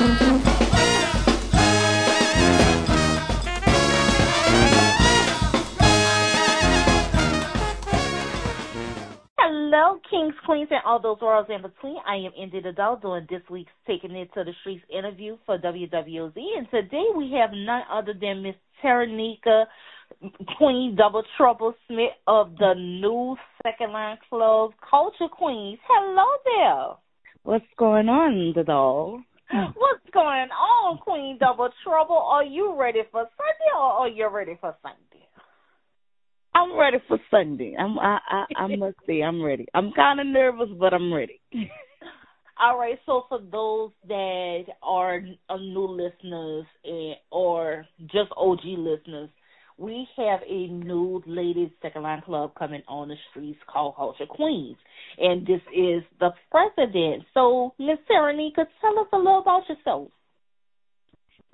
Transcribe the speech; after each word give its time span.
Hello, 0.00 0.08
kings, 10.08 10.32
queens, 10.46 10.68
and 10.70 10.80
all 10.86 11.02
those 11.02 11.20
worlds 11.20 11.50
in 11.54 11.60
between. 11.60 11.98
I 12.06 12.14
am 12.14 12.32
Indy 12.34 12.62
the 12.62 12.72
Doll 12.72 12.96
doing 12.96 13.26
this 13.28 13.42
week's 13.50 13.70
Taking 13.86 14.12
It 14.16 14.32
to 14.32 14.44
the 14.44 14.52
Streets 14.62 14.82
interview 14.88 15.36
for 15.44 15.58
WWOZ. 15.58 16.34
And 16.34 16.70
today 16.70 17.04
we 17.14 17.32
have 17.38 17.50
none 17.52 17.82
other 17.92 18.14
than 18.18 18.42
Miss 18.42 18.54
Taranika 18.82 19.66
Queen 20.56 20.96
Double 20.96 21.24
Trouble 21.36 21.74
Smith 21.88 22.12
of 22.26 22.56
the 22.56 22.72
new 22.74 23.36
Second 23.62 23.92
Line 23.92 24.16
Club, 24.30 24.70
Culture 24.88 25.28
Queens. 25.30 25.78
Hello 25.86 26.24
there. 26.46 26.96
What's 27.42 27.66
going 27.76 28.08
on, 28.08 28.54
the 28.56 28.64
doll? 28.64 29.20
What's 29.74 30.04
going 30.12 30.48
on, 30.50 30.98
Queen 30.98 31.36
Double 31.38 31.70
Trouble? 31.84 32.16
Are 32.16 32.44
you 32.44 32.76
ready 32.78 33.00
for 33.10 33.22
Sunday 33.22 33.72
or 33.74 33.82
are 33.82 34.08
you 34.08 34.28
ready 34.28 34.56
for 34.60 34.76
Sunday? 34.82 35.26
I'm 36.54 36.76
ready 36.78 36.98
for 37.08 37.18
Sunday. 37.30 37.74
I'm 37.78 37.98
I 37.98 38.18
I, 38.28 38.44
I 38.56 38.76
must 38.76 38.96
say 39.06 39.22
I'm 39.22 39.42
ready. 39.42 39.66
I'm 39.74 39.92
kind 39.92 40.20
of 40.20 40.26
nervous, 40.26 40.68
but 40.78 40.92
I'm 40.92 41.12
ready. 41.12 41.40
All 42.60 42.78
right. 42.78 42.98
So 43.06 43.24
for 43.28 43.40
those 43.40 43.90
that 44.06 44.64
are 44.82 45.20
uh, 45.48 45.56
new 45.56 45.86
listeners 45.86 46.66
and, 46.84 47.14
or 47.30 47.86
just 48.02 48.30
OG 48.36 48.60
listeners, 48.64 49.30
we 49.80 50.06
have 50.18 50.40
a 50.46 50.66
new 50.66 51.22
ladies 51.26 51.70
second 51.80 52.02
line 52.02 52.20
club 52.20 52.52
coming 52.56 52.82
on 52.86 53.08
the 53.08 53.16
streets 53.30 53.58
called 53.66 53.96
Culture 53.96 54.26
Queens, 54.26 54.76
and 55.18 55.46
this 55.46 55.62
is 55.74 56.02
the 56.20 56.30
president. 56.50 57.24
So 57.32 57.72
Miss 57.78 57.96
Taranika, 58.10 58.66
tell 58.80 58.98
us 58.98 59.06
a 59.12 59.16
little 59.16 59.40
about 59.40 59.62
yourself. 59.70 60.08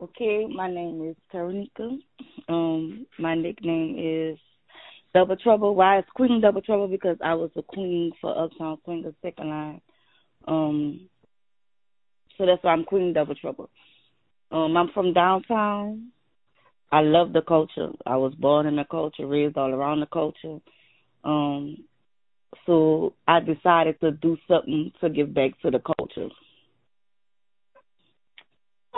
Okay, 0.03 0.47
my 0.53 0.69
name 0.69 1.09
is 1.09 1.17
Taranika. 1.33 1.99
Um, 2.49 3.07
my 3.17 3.37
nickname 3.37 3.97
is 3.97 4.39
Double 5.15 5.37
Trouble. 5.37 5.77
Why 5.77 6.01
is 6.01 6.05
Queen 6.15 6.41
Double 6.41 6.61
Trouble? 6.61 6.89
Because 6.89 7.17
I 7.25 7.35
was 7.35 7.51
a 7.57 7.63
queen 7.63 8.11
for 8.21 8.37
Uptown 8.37 8.79
Queen, 8.85 9.05
the 9.05 9.15
second 9.23 9.49
line. 9.49 9.81
Um, 10.49 11.09
so 12.37 12.45
that's 12.45 12.63
why 12.63 12.73
I'm 12.73 12.85
Queen 12.85 13.13
Double 13.13 13.37
Trouble. 13.37 13.71
Um, 14.51 14.77
I'm 14.77 14.91
from 14.93 15.13
downtown. 15.13 16.09
I 16.97 17.01
love 17.03 17.35
the 17.35 17.43
culture. 17.43 17.91
I 18.07 18.17
was 18.17 18.33
born 18.37 18.65
in 18.65 18.77
the 18.77 18.87
culture, 18.91 19.27
raised 19.27 19.59
all 19.59 19.71
around 19.71 20.01
the 20.01 20.07
culture. 20.07 20.61
Um, 21.25 21.85
so 22.65 23.13
I 23.29 23.41
decided 23.41 24.01
to 24.01 24.13
do 24.13 24.39
something 24.49 24.93
to 25.03 25.11
give 25.11 25.35
back 25.35 25.61
to 25.61 25.71
the 25.71 25.81
culture. 25.81 26.31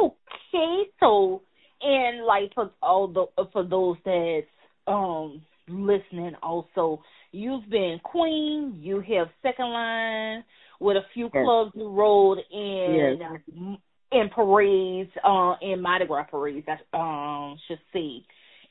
Okay, 0.01 0.83
so 1.01 1.43
and 1.83 2.25
like 2.25 2.55
for 2.55 2.71
all 2.81 3.09
the 3.09 3.27
for 3.53 3.65
those 3.65 3.97
that 4.05 4.43
um 4.87 5.43
listening 5.69 6.37
also. 6.41 7.03
You've 7.33 7.69
been 7.69 7.99
queen. 8.05 8.79
You 8.81 9.01
have 9.01 9.27
second 9.43 9.71
line 9.73 10.45
with 10.79 10.97
a 10.97 11.07
few 11.15 11.31
yes. 11.35 11.43
clubs 11.45 11.73
you 11.75 11.89
rode 11.89 12.39
in 12.53 13.19
yes. 13.21 13.79
In 14.13 14.29
parades, 14.35 15.11
uh, 15.25 15.55
in 15.61 15.83
Mardi 15.83 16.07
Gras 16.07 16.25
parades. 16.31 16.67
I 16.69 16.97
um 16.97 17.59
should 17.67 17.81
see. 17.93 18.25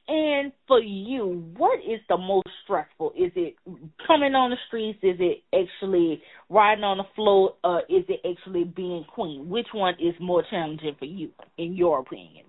And 0.09 0.53
for 0.67 0.79
you, 0.79 1.51
what 1.57 1.79
is 1.79 1.99
the 2.07 2.17
most 2.17 2.47
stressful? 2.63 3.11
Is 3.17 3.31
it 3.35 3.55
coming 4.07 4.35
on 4.35 4.51
the 4.51 4.57
streets? 4.67 4.99
Is 5.03 5.17
it 5.19 5.43
actually 5.53 6.21
riding 6.49 6.85
on 6.85 6.97
the 6.97 7.03
floor? 7.13 7.55
Uh, 7.61 7.79
is 7.89 8.05
it 8.07 8.21
actually 8.25 8.63
being 8.63 9.03
queen? 9.13 9.49
Which 9.49 9.67
one 9.73 9.95
is 9.99 10.15
more 10.21 10.45
challenging 10.49 10.95
for 10.97 11.05
you, 11.05 11.31
in 11.57 11.73
your 11.73 11.99
opinion? 11.99 12.45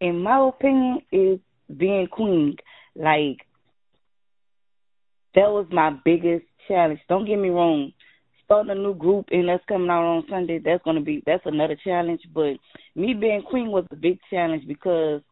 In 0.00 0.24
my 0.24 0.48
opinion, 0.48 1.02
is 1.12 1.38
being 1.74 2.08
queen 2.08 2.56
like 2.96 3.46
that 5.34 5.50
was 5.50 5.66
my 5.70 5.96
biggest 6.04 6.44
challenge. 6.66 7.00
Don't 7.08 7.26
get 7.26 7.36
me 7.36 7.48
wrong. 7.48 7.92
Starting 8.44 8.70
a 8.70 8.74
new 8.74 8.94
group 8.94 9.26
and 9.30 9.48
that's 9.48 9.64
coming 9.66 9.90
out 9.90 10.04
on 10.04 10.24
Sunday, 10.28 10.58
that's 10.58 10.84
gonna 10.84 11.00
be 11.00 11.22
that's 11.26 11.46
another 11.46 11.76
challenge. 11.82 12.22
But 12.32 12.54
me 12.94 13.14
being 13.14 13.42
queen 13.42 13.70
was 13.70 13.84
a 13.90 13.96
big 13.96 14.18
challenge 14.30 14.66
because 14.66 15.22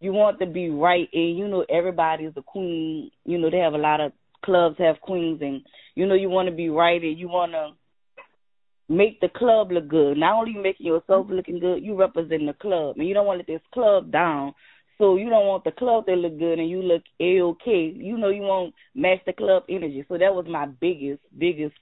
you 0.00 0.12
want 0.12 0.38
to 0.40 0.46
be 0.46 0.70
right 0.70 1.08
and 1.12 1.36
you 1.36 1.48
know 1.48 1.64
everybody 1.68 2.24
is 2.24 2.34
a 2.36 2.42
queen. 2.42 3.10
You 3.24 3.38
know, 3.38 3.50
they 3.50 3.58
have 3.58 3.74
a 3.74 3.78
lot 3.78 4.00
of 4.00 4.12
clubs 4.44 4.76
have 4.78 5.00
queens 5.00 5.40
and 5.42 5.62
you 5.94 6.06
know 6.06 6.14
you 6.14 6.30
wanna 6.30 6.52
be 6.52 6.68
right 6.68 7.02
and 7.02 7.18
you 7.18 7.28
wanna 7.28 7.72
make 8.88 9.20
the 9.20 9.28
club 9.28 9.70
look 9.70 9.88
good. 9.88 10.16
Not 10.16 10.34
only 10.34 10.54
making 10.54 10.86
yourself 10.86 11.26
mm-hmm. 11.26 11.34
looking 11.34 11.58
good, 11.60 11.82
you 11.82 11.94
represent 11.94 12.46
the 12.46 12.54
club 12.54 12.96
and 12.96 13.06
you 13.06 13.14
don't 13.14 13.26
want 13.26 13.44
to 13.44 13.52
let 13.52 13.60
this 13.60 13.66
club 13.72 14.10
down. 14.10 14.54
So 14.96 15.16
you 15.16 15.28
don't 15.28 15.46
want 15.46 15.64
the 15.64 15.70
club 15.70 16.06
to 16.06 16.14
look 16.14 16.38
good 16.38 16.58
and 16.58 16.68
you 16.68 16.82
look 16.82 17.02
a 17.20 17.40
okay. 17.40 17.92
You 17.94 18.18
know 18.18 18.30
you 18.30 18.42
want 18.42 18.74
match 18.94 19.20
the 19.26 19.32
club 19.32 19.64
energy. 19.68 20.04
So 20.08 20.18
that 20.18 20.34
was 20.34 20.46
my 20.48 20.66
biggest 20.66 21.20
biggest 21.36 21.74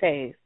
task. 0.00 0.38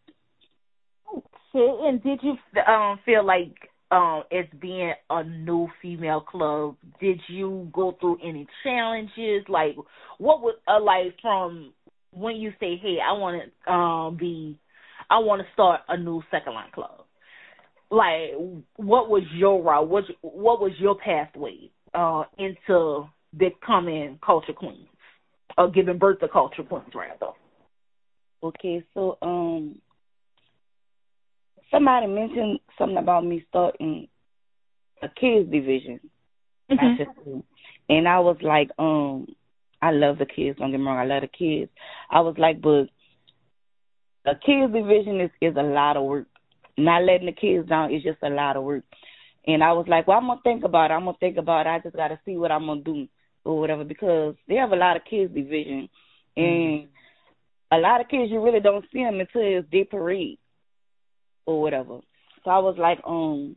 Okay, 1.16 1.88
and 1.88 2.02
did 2.02 2.20
you 2.22 2.36
um 2.66 2.98
feel 3.04 3.24
like 3.24 3.54
um 3.90 4.24
as 4.32 4.46
being 4.60 4.92
a 5.10 5.24
new 5.24 5.68
female 5.80 6.20
club, 6.20 6.76
did 7.00 7.20
you 7.28 7.68
go 7.72 7.96
through 8.00 8.18
any 8.22 8.46
challenges? 8.62 9.44
Like 9.48 9.76
what 10.18 10.40
was 10.40 10.56
uh, 10.68 10.80
like 10.80 11.14
from 11.20 11.72
when 12.12 12.36
you 12.36 12.52
say, 12.60 12.76
"Hey, 12.76 12.98
I 13.06 13.12
want 13.12 13.42
to 13.66 13.72
um 13.72 14.16
be 14.16 14.58
I 15.10 15.18
want 15.18 15.42
to 15.42 15.52
start 15.52 15.80
a 15.88 15.96
new 15.96 16.22
second 16.30 16.54
line 16.54 16.70
club." 16.72 17.04
Like 17.90 18.32
what 18.76 19.08
was 19.08 19.22
your 19.34 19.62
route? 19.62 19.88
What 19.88 20.04
what 20.22 20.60
was 20.60 20.72
your 20.78 20.96
pathway? 20.96 21.70
uh, 21.96 22.24
into 22.38 23.08
becoming 23.36 24.18
culture 24.24 24.52
queens 24.52 24.86
or 25.58 25.70
giving 25.70 25.98
birth 25.98 26.20
to 26.20 26.28
culture 26.28 26.62
queens, 26.62 26.92
rather. 26.94 27.32
Okay, 28.42 28.84
so 28.94 29.18
um, 29.22 29.80
somebody 31.70 32.06
mentioned 32.06 32.60
something 32.78 32.98
about 32.98 33.24
me 33.24 33.44
starting 33.48 34.08
a 35.02 35.08
kids 35.08 35.50
division, 35.50 36.00
mm-hmm. 36.70 37.40
and 37.88 38.08
I 38.08 38.20
was 38.20 38.36
like, 38.42 38.70
um, 38.78 39.26
I 39.80 39.90
love 39.90 40.18
the 40.18 40.26
kids. 40.26 40.58
Don't 40.58 40.70
get 40.70 40.78
me 40.78 40.86
wrong, 40.86 40.98
I 40.98 41.04
love 41.04 41.22
the 41.22 41.28
kids. 41.28 41.70
I 42.10 42.20
was 42.20 42.36
like, 42.38 42.60
but 42.60 42.88
a 44.26 44.34
kids 44.34 44.72
division 44.72 45.20
is 45.20 45.30
is 45.40 45.56
a 45.56 45.62
lot 45.62 45.96
of 45.96 46.04
work. 46.04 46.26
Not 46.76 47.04
letting 47.04 47.26
the 47.26 47.32
kids 47.32 47.68
down 47.68 47.94
is 47.94 48.02
just 48.02 48.18
a 48.22 48.28
lot 48.28 48.56
of 48.56 48.64
work. 48.64 48.84
And 49.46 49.62
I 49.62 49.72
was 49.72 49.86
like, 49.88 50.06
well, 50.06 50.18
I'm 50.18 50.26
gonna 50.26 50.40
think 50.42 50.64
about 50.64 50.90
it. 50.90 50.94
I'm 50.94 51.04
gonna 51.04 51.16
think 51.18 51.36
about 51.36 51.66
it. 51.66 51.70
I 51.70 51.78
just 51.78 51.96
gotta 51.96 52.18
see 52.24 52.36
what 52.36 52.50
I'm 52.50 52.66
gonna 52.66 52.82
do 52.82 53.08
or 53.44 53.60
whatever 53.60 53.84
because 53.84 54.34
they 54.48 54.56
have 54.56 54.72
a 54.72 54.76
lot 54.76 54.96
of 54.96 55.04
kids 55.08 55.32
division, 55.32 55.88
and 56.36 56.46
mm-hmm. 56.46 56.95
A 57.72 57.78
lot 57.78 58.00
of 58.00 58.08
kids 58.08 58.30
you 58.30 58.42
really 58.42 58.60
don't 58.60 58.84
see 58.92 59.02
them 59.02 59.20
until 59.20 59.42
it's 59.42 59.70
day 59.70 59.84
parade 59.84 60.38
or 61.46 61.60
whatever. 61.60 62.00
So 62.44 62.50
I 62.50 62.58
was 62.58 62.76
like, 62.78 63.00
um, 63.06 63.56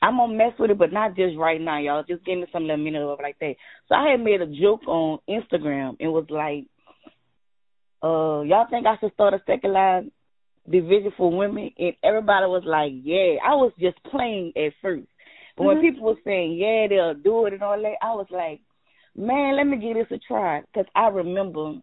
I'm 0.00 0.16
gonna 0.16 0.34
mess 0.34 0.52
with 0.58 0.70
it, 0.70 0.78
but 0.78 0.92
not 0.92 1.16
just 1.16 1.36
right 1.36 1.60
now, 1.60 1.78
y'all. 1.78 2.04
Just 2.04 2.24
give 2.24 2.38
me 2.38 2.46
some 2.52 2.62
little 2.62 2.76
minute 2.82 3.02
of 3.02 3.18
like 3.20 3.38
that. 3.40 3.54
So 3.88 3.94
I 3.94 4.10
had 4.10 4.20
made 4.20 4.40
a 4.40 4.46
joke 4.46 4.86
on 4.86 5.18
Instagram 5.28 5.96
and 5.98 6.12
was 6.12 6.26
like, 6.30 6.66
uh, 8.02 8.42
y'all 8.42 8.68
think 8.70 8.86
I 8.86 8.96
should 9.00 9.12
start 9.14 9.34
a 9.34 9.42
second 9.46 9.72
line 9.72 10.12
division 10.70 11.12
for 11.16 11.36
women? 11.36 11.70
And 11.78 11.94
everybody 12.02 12.46
was 12.46 12.62
like, 12.64 12.92
yeah. 13.02 13.36
I 13.44 13.54
was 13.54 13.72
just 13.80 14.02
playing 14.04 14.52
at 14.56 14.72
first. 14.80 15.06
But 15.56 15.64
mm-hmm. 15.64 15.82
when 15.82 15.92
people 15.92 16.06
were 16.06 16.20
saying, 16.24 16.56
yeah, 16.56 16.86
they'll 16.88 17.14
do 17.14 17.46
it 17.46 17.54
and 17.54 17.62
all 17.62 17.80
that, 17.80 17.96
I 18.02 18.14
was 18.14 18.26
like, 18.30 18.60
man, 19.16 19.56
let 19.56 19.66
me 19.66 19.78
give 19.78 19.96
this 19.96 20.16
a 20.16 20.20
try. 20.26 20.60
Because 20.60 20.86
I 20.94 21.08
remember, 21.08 21.74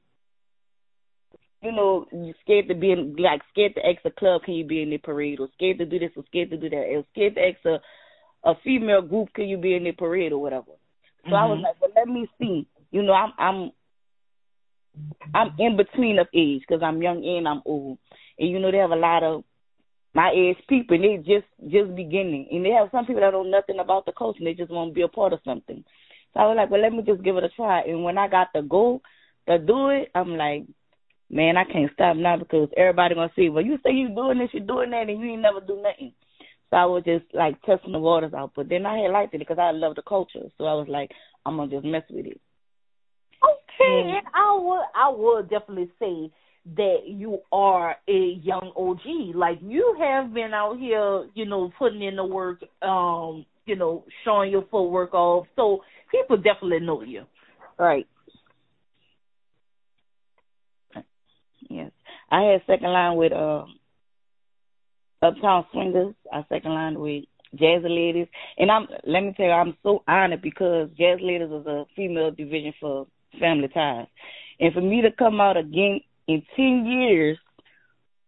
you 1.66 1.72
know, 1.72 2.06
you 2.12 2.34
scared 2.42 2.68
to 2.70 2.76
be 2.76 2.92
in, 2.92 3.16
like, 3.18 3.42
scared 3.52 3.76
to 3.76 3.86
ask 3.86 4.00
a 4.06 4.12
club, 4.12 4.44
can 4.44 4.54
you 4.54 4.66
be 4.66 4.82
in 4.82 4.90
the 4.90 4.98
parade? 4.98 5.40
Or 5.40 5.50
scared 5.56 5.80
to 5.80 5.86
do 5.86 6.00
this 6.00 6.12
or 6.16 6.24
scared 6.28 6.52
to 6.52 6.58
do 6.58 6.70
that. 6.70 6.78
Or 6.78 7.04
scared 7.12 7.36
to 7.36 7.42
ask 7.42 7.66
a, 7.66 8.50
a 8.50 8.56
female 8.64 9.02
group, 9.02 9.34
can 9.34 9.48
you 9.48 9.58
be 9.58 9.76
in 9.76 9.84
the 9.84 9.92
parade 9.92 10.32
or 10.32 10.42
whatever. 10.42 10.72
So 11.24 11.32
mm-hmm. 11.32 11.36
I 11.36 11.46
was 11.46 11.56
mm-hmm. 11.56 11.64
like, 11.64 11.82
well, 11.82 11.92
let 11.96 12.08
me 12.08 12.28
see. 12.40 12.68
You 12.92 13.04
know, 13.04 13.14
I'm, 13.14 13.34
I'm, 13.38 13.72
I'm 15.34 15.56
in 15.60 15.76
between 15.76 16.20
of 16.20 16.28
age 16.34 16.62
because 16.68 16.84
I'm 16.84 17.02
young 17.02 17.26
and 17.26 17.48
I'm 17.48 17.62
old. 17.66 17.98
And 18.40 18.50
you 18.50 18.60
know, 18.60 18.72
they 18.72 18.78
have 18.78 18.92
a 18.92 18.96
lot 18.96 19.24
of 19.24 19.44
my 20.14 20.32
age 20.34 20.58
people 20.70 20.96
and 20.96 21.04
they 21.04 21.18
just 21.18 21.46
just 21.70 21.94
beginning 21.94 22.48
and 22.50 22.66
they 22.66 22.70
have 22.70 22.88
some 22.90 23.06
people 23.06 23.22
that 23.22 23.32
don't 23.32 23.52
know 23.52 23.58
nothing 23.58 23.80
about 23.80 24.06
the 24.06 24.14
culture 24.14 24.38
and 24.38 24.48
they 24.48 24.54
just 24.54 24.72
want 24.72 24.92
to 24.92 24.94
be 24.94 25.02
a 25.02 25.10
part 25.10 25.34
of 25.34 25.40
something. 25.44 25.84
So 26.34 26.40
I 26.40 26.46
was 26.48 26.56
like, 26.56 26.70
well, 26.70 26.82
let 26.82 26.94
me 26.94 27.04
just 27.06 27.22
give 27.22 27.36
it 27.36 27.44
a 27.44 27.50
try. 27.50 27.82
And 27.82 28.04
when 28.04 28.18
I 28.18 28.30
got 28.30 28.48
the 28.54 28.62
go 28.62 29.02
to 29.48 29.60
do 29.60 29.90
it, 29.90 30.12
I'm 30.16 30.38
like, 30.38 30.64
man, 31.30 31.58
I 31.58 31.64
can't 31.64 31.92
stop 31.94 32.18
now 32.18 32.38
because 32.38 32.70
everybody 32.78 33.16
gonna 33.16 33.32
see, 33.36 33.50
well, 33.50 33.64
you 33.64 33.78
say 33.84 33.92
you 33.92 34.10
doing 34.10 34.38
this, 34.38 34.50
you 34.54 34.60
doing 34.62 34.92
that, 34.92 35.10
and 35.10 35.20
you 35.20 35.32
ain't 35.32 35.42
never 35.42 35.60
do 35.60 35.82
nothing. 35.82 36.14
So 36.70 36.78
I 36.78 36.86
was 36.86 37.04
just 37.04 37.26
like 37.34 37.62
testing 37.64 37.92
the 37.92 38.00
waters 38.00 38.34
out. 38.34 38.52
But 38.56 38.70
then 38.70 38.86
I 38.86 38.98
had 38.98 39.12
liked 39.12 39.34
it 39.34 39.40
because 39.40 39.60
I 39.60 39.72
love 39.72 39.96
the 39.96 40.02
culture. 40.02 40.50
So 40.58 40.66
I 40.66 40.74
was 40.74 40.88
like, 40.90 41.12
I'm 41.46 41.58
gonna 41.58 41.72
just 41.72 41.86
mess 41.86 42.04
with 42.10 42.26
it. 42.26 42.40
Okay, 43.44 44.18
and 44.18 44.28
I 44.34 44.58
would 44.60 44.84
I 44.96 45.10
would 45.10 45.50
definitely 45.50 45.92
say 46.00 46.32
that 46.78 47.02
you 47.06 47.40
are 47.52 47.96
a 48.08 48.40
young 48.42 48.72
OG. 48.76 49.36
Like 49.36 49.60
you 49.62 49.96
have 50.00 50.34
been 50.34 50.54
out 50.54 50.80
here, 50.80 51.28
you 51.36 51.46
know, 51.46 51.72
putting 51.78 52.02
in 52.02 52.16
the 52.16 52.26
work, 52.26 52.64
um, 52.82 53.46
you 53.66 53.76
know, 53.76 54.04
showing 54.24 54.52
your 54.52 54.66
footwork 54.72 55.14
off. 55.14 55.46
So 55.56 55.82
people 56.12 56.38
definitely 56.38 56.80
know 56.80 57.04
you. 57.04 57.26
Right. 57.78 58.08
Yes. 61.70 61.92
I 62.32 62.42
had 62.42 62.62
second 62.68 62.92
line 62.92 63.18
with 63.18 63.32
uh 63.32 63.66
Uptown 65.22 65.66
Swingers. 65.72 66.14
I 66.32 66.46
second 66.50 66.74
line 66.74 67.00
with 67.00 67.26
Jazz 67.56 67.84
Ladies. 67.84 68.28
And 68.58 68.72
I'm 68.72 68.88
let 69.06 69.22
me 69.22 69.34
tell 69.36 69.46
you, 69.46 69.52
I'm 69.52 69.78
so 69.84 70.04
honored 70.08 70.42
because 70.42 70.90
Jazz 70.98 71.20
Ladies 71.22 71.50
is 71.52 71.66
a 71.66 71.86
female 71.96 72.32
division 72.32 72.74
for 72.80 73.08
family 73.40 73.68
ties. 73.70 74.08
And 74.60 74.74
for 74.74 74.82
me 74.82 75.02
to 75.02 75.12
come 75.12 75.42
out 75.42 75.58
again 75.58 76.02
in 76.28 76.44
ten 76.56 76.86
years 76.86 77.38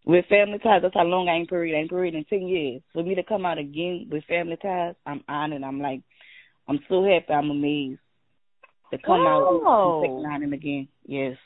with 0.05 0.25
family 0.27 0.59
ties, 0.59 0.81
that's 0.81 0.93
how 0.93 1.03
long 1.03 1.27
I 1.27 1.33
ain't 1.33 1.49
parade. 1.49 1.75
I 1.75 1.79
ain't 1.79 1.89
parade 1.89 2.15
in 2.15 2.25
ten 2.25 2.47
years. 2.47 2.81
For 2.93 3.03
me 3.03 3.15
to 3.15 3.23
come 3.23 3.45
out 3.45 3.57
again 3.57 4.07
with 4.11 4.23
family 4.25 4.57
ties, 4.61 4.95
I'm 5.05 5.23
honored. 5.27 5.63
I'm 5.63 5.81
like 5.81 6.01
I'm 6.67 6.79
so 6.89 7.03
happy, 7.03 7.33
I'm 7.33 7.49
amazed 7.49 7.99
to 8.91 8.97
come 8.99 9.23
wow. 9.23 9.61
out 9.65 10.03
and 10.03 10.21
lining 10.21 10.53
again. 10.53 10.87
Yes. 11.05 11.37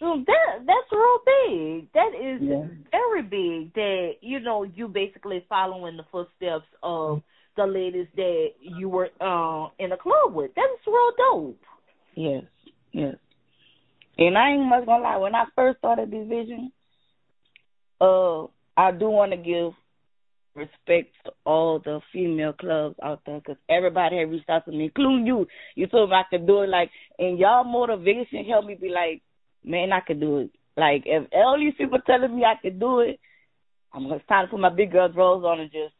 So 0.00 0.22
that 0.26 0.66
that's 0.66 0.92
real 0.92 1.18
big. 1.24 1.92
That 1.92 2.10
is 2.14 2.40
yeah. 2.42 2.64
very 2.90 3.22
big. 3.22 3.74
That 3.74 4.12
you 4.20 4.40
know 4.40 4.64
you 4.64 4.88
basically 4.88 5.44
following 5.48 5.96
the 5.96 6.04
footsteps 6.10 6.66
of 6.82 7.22
the 7.56 7.66
ladies 7.66 8.08
that 8.16 8.48
you 8.60 8.88
were 8.88 9.10
uh, 9.20 9.68
in 9.78 9.92
a 9.92 9.96
club 9.96 10.34
with. 10.34 10.50
That's 10.56 10.86
real 10.86 11.12
dope. 11.16 11.60
Yes, 12.16 12.44
yes. 12.92 13.16
And 14.18 14.36
I 14.36 14.50
ain't 14.50 14.68
much 14.68 14.86
gonna 14.86 15.02
lie. 15.02 15.16
When 15.16 15.34
I 15.34 15.44
first 15.54 15.78
started 15.78 16.10
division, 16.10 16.72
uh, 18.00 18.44
I 18.76 18.90
do 18.90 19.08
want 19.08 19.32
to 19.32 19.36
give 19.36 19.72
respect 20.54 21.12
to 21.24 21.32
all 21.44 21.80
the 21.80 22.00
female 22.12 22.52
clubs 22.52 22.96
out 23.02 23.20
there 23.26 23.38
because 23.38 23.56
everybody 23.68 24.18
had 24.18 24.30
reached 24.30 24.48
out 24.48 24.64
to 24.66 24.70
me, 24.70 24.84
including 24.84 25.26
you. 25.26 25.46
You 25.74 25.86
told 25.86 26.10
me 26.10 26.16
I 26.16 26.22
could 26.30 26.46
do 26.46 26.62
it, 26.62 26.68
like, 26.68 26.90
and 27.18 27.38
y'all 27.38 27.64
motivation 27.64 28.44
helped 28.44 28.68
me 28.68 28.76
be 28.80 28.88
like, 28.88 29.22
man, 29.64 29.92
I 29.92 30.00
could 30.00 30.20
do 30.20 30.38
it. 30.38 30.50
Like, 30.76 31.02
if 31.06 31.28
all 31.32 31.58
these 31.58 31.74
people 31.76 31.98
telling 32.06 32.34
me 32.34 32.44
I 32.44 32.54
could 32.60 32.80
do 32.80 33.00
it, 33.00 33.20
I'm 33.92 34.08
gonna 34.08 34.20
time 34.28 34.46
to 34.46 34.50
put 34.50 34.60
my 34.60 34.70
big 34.70 34.92
girl 34.92 35.08
drawers 35.08 35.44
on 35.44 35.60
and 35.60 35.70
just 35.70 35.94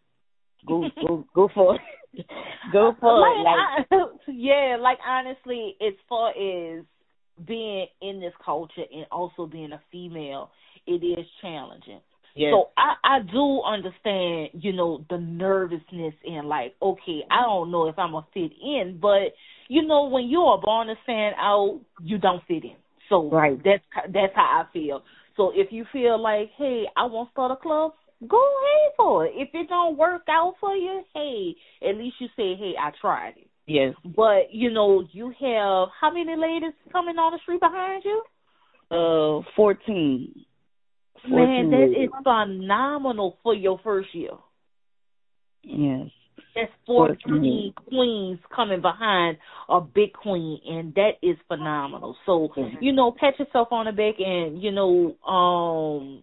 go 0.67 0.85
go 1.07 1.25
go 1.35 1.49
for 1.55 1.77
it. 1.77 1.81
go 2.73 2.89
uh, 2.89 2.95
for 3.01 3.19
like, 3.19 3.37
it. 3.39 3.43
Like, 3.43 3.87
I, 3.91 4.07
yeah, 4.33 4.77
like 4.81 4.99
honestly, 5.07 5.77
as 5.81 5.95
far 6.09 6.31
as 6.31 6.85
being 7.47 7.87
in 8.03 8.21
this 8.21 8.33
culture 8.45 8.85
and 8.93 9.07
also 9.11 9.47
being 9.47 9.73
a 9.73 9.81
female, 9.91 10.51
it 10.87 11.05
is 11.05 11.27
challenging. 11.41 12.01
Yes. 12.37 12.53
So 12.53 12.71
I 12.77 12.95
I 13.05 13.19
do 13.21 13.63
understand, 13.63 14.51
you 14.55 14.73
know, 14.73 15.05
the 15.09 15.19
nervousness 15.19 16.15
and 16.25 16.49
like, 16.49 16.75
okay, 16.83 17.21
I 17.31 17.43
don't 17.43 17.71
know 17.71 17.87
if 17.89 17.97
I'm 17.97 18.11
gonna 18.11 18.27
fit 18.35 18.53
in, 18.61 18.99
but 19.01 19.35
you 19.69 19.87
know, 19.87 20.09
when 20.09 20.25
you 20.25 20.41
are 20.41 20.61
born 20.61 20.89
to 20.89 20.95
stand 21.05 21.37
out, 21.39 21.81
you 22.03 22.19
don't 22.19 22.43
fit 22.47 22.65
in. 22.65 22.77
So 23.09 23.31
right. 23.31 23.59
that's 23.65 23.83
that's 24.12 24.35
how 24.35 24.65
I 24.65 24.73
feel. 24.73 25.03
So 25.37 25.53
if 25.55 25.73
you 25.73 25.85
feel 25.93 26.21
like, 26.21 26.51
hey, 26.56 26.85
I 26.97 27.05
want 27.05 27.29
to 27.29 27.33
start 27.33 27.51
a 27.51 27.56
club, 27.56 27.93
go 28.27 28.37
ahead 28.37 28.93
for 28.97 29.27
it. 29.27 29.33
If 29.35 29.49
it 29.53 29.69
don't 29.69 29.99
work 29.99 30.23
out 30.29 30.55
for 30.61 30.75
you, 30.75 31.03
hey, 31.15 31.55
at 31.89 31.97
least 31.97 32.17
you 32.21 32.29
say, 32.37 32.55
hey, 32.56 32.75
I 32.81 32.91
tried 33.01 33.35
it. 33.37 33.49
Yes. 33.67 33.95
But 34.05 34.53
you 34.53 34.71
know, 34.71 35.05
you 35.12 35.29
have 35.41 35.89
how 36.01 36.12
many 36.12 36.37
ladies 36.37 36.75
coming 36.93 37.17
on 37.17 37.33
the 37.33 37.39
street 37.43 37.61
behind 37.61 38.05
you? 38.05 38.23
Uh, 38.91 39.43
fourteen. 39.56 40.45
Man, 41.27 41.71
that 41.71 41.95
is 41.99 42.11
phenomenal 42.23 43.39
for 43.43 43.55
your 43.55 43.81
first 43.83 44.15
year. 44.15 44.33
Yes. 45.62 46.11
That's 46.55 46.71
four 46.87 47.09
14 47.25 47.75
queens 47.89 48.39
coming 48.55 48.81
behind 48.81 49.39
a 49.69 49.81
big 49.81 50.12
queen, 50.12 50.61
and 50.67 50.95
that 50.95 51.12
is 51.23 51.37
phenomenal. 51.49 52.17
So, 52.27 52.49
mm-hmm. 52.56 52.83
you 52.83 52.93
know, 52.93 53.12
pat 53.19 53.39
yourself 53.39 53.69
on 53.73 53.87
the 53.87 53.93
back 53.93 54.15
and, 54.19 54.62
you 54.62 54.71
know, 54.71 55.17
um 55.27 56.23